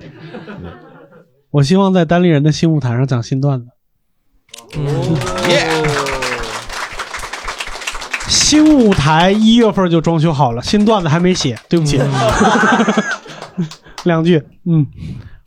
[1.50, 3.66] 我希望在单立人的新舞台上讲新段子。
[8.28, 12.00] 新舞台一月份就装修好了，新段子还没写，对不起。
[14.04, 14.86] 两句，嗯，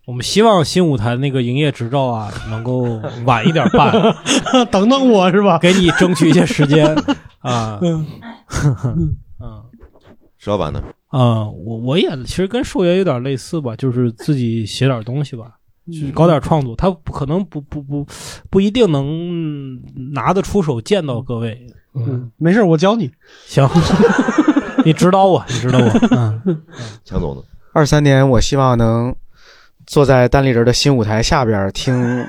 [0.06, 3.92] 我们希望新舞台那个营业执照啊，能够晚一点办，
[4.70, 5.58] 等等我是吧？
[5.58, 6.94] 给你争取一些时间
[7.40, 7.80] 啊。
[7.82, 8.06] 嗯
[10.38, 10.84] 石老板呢？
[11.08, 15.46] 啊、我我也其实跟寿爷有点类似吧，就是自己写点东西吧，
[15.88, 16.76] 就是搞点创作。
[16.76, 18.06] 他不可能不不不
[18.50, 19.80] 不一定能
[20.14, 21.66] 拿得出手见到各位。
[21.96, 23.12] 嗯，没事，我教你。
[23.46, 23.70] 行，
[24.84, 25.92] 你指导我，你指导我。
[26.46, 26.62] 嗯，
[27.06, 27.42] 强总呢？
[27.72, 29.16] 二三年，我希望能
[29.86, 32.26] 坐在单立人的新舞台下边儿听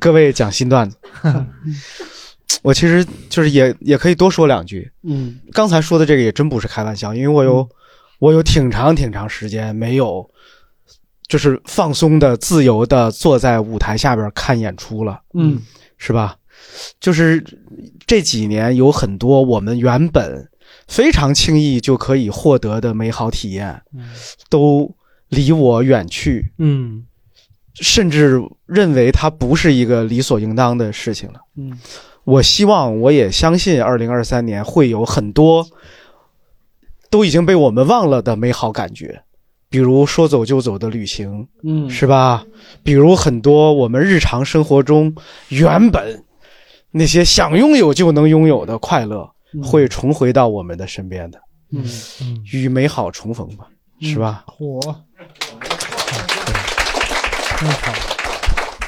[0.00, 0.96] 各位讲新段子。
[2.62, 4.90] 我其实就是也也可以多说两句。
[5.04, 7.68] 嗯，刚才说的这个也真不是开玩笑，因为我有、
[8.18, 10.28] 我有挺长挺长时间没有，
[11.28, 15.20] 就是放松的、自由的坐在舞台下边看演出了。
[15.34, 15.60] 嗯，
[15.98, 16.36] 是吧？
[16.98, 17.44] 就是
[18.06, 20.48] 这几年有很多我们原本
[20.88, 23.80] 非常轻易就可以获得的美好体验，
[24.50, 24.92] 都
[25.28, 26.52] 离我远去。
[26.58, 27.04] 嗯，
[27.74, 31.40] 甚至认为它不是一个理所应当的事情了。
[31.56, 31.78] 嗯，
[32.24, 35.64] 我希望，我也相信，二零二三年会有很多
[37.08, 39.22] 都已经被我们忘了的美好感觉，
[39.70, 41.88] 比如说走就走的旅行，嗯。
[41.90, 42.44] 是吧？
[42.82, 45.14] 比如很多我们日常生活中
[45.48, 46.24] 原本
[46.90, 49.28] 那些想拥有就能拥有的快乐，
[49.62, 51.38] 会重回到我们的身边的，
[51.72, 51.84] 嗯，
[52.52, 53.66] 与美好重逢吧，
[54.00, 54.44] 是吧？
[54.46, 54.80] 火。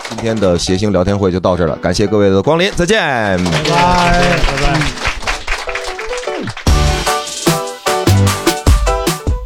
[0.09, 2.99] 今天的谐星聊天会就到这儿了，感谢各位的光临，再见，
[3.45, 5.00] 拜拜，拜拜。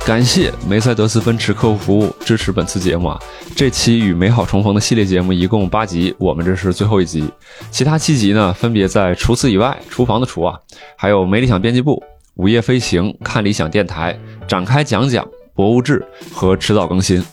[0.06, 3.18] 感谢梅赛德斯奔驰客户服务支持本次节目啊！
[3.56, 7.26] 这期与美好重逢的系列节目一共八集，我们这是最后一集，
[7.70, 10.58] 其他七集呢分别在除此以外、厨房的厨啊，
[10.94, 12.02] 还有没理想编辑部、
[12.34, 14.14] 午夜飞行、看理想电台、
[14.46, 17.24] 展开讲讲、博物志和迟早更新。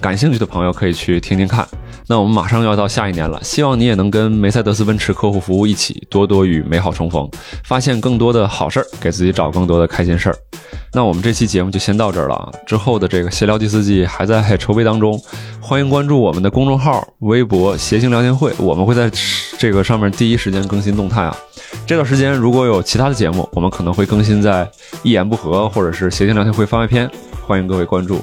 [0.00, 1.66] 感兴趣的朋友可以去听听看。
[2.08, 7.28] 那我们马上要到下一年了，希望你也能跟梅赛德斯奔驰客户服务一起多多与美好重逢，
[7.64, 10.36] 发现更多的好事儿，给自己找更多的开心事儿。
[10.92, 15.20] 那我们这期节目就先到这儿了啊，之后的这个闲聊第四季还在筹备当中，
[15.60, 19.10] 欢迎关注我们的公众号、微博“谐星聊天会”，我们会在
[19.58, 21.36] 这个上面第一时间更新动态啊。
[21.84, 24.68] 这段时间如果有其他的节目，我们可能会更新在
[25.02, 27.10] “一言不合”或者是“谐星聊天会”番外篇，
[27.44, 28.20] 欢迎各位关注。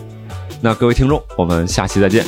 [0.66, 2.24] 那各位听众我们下期再见。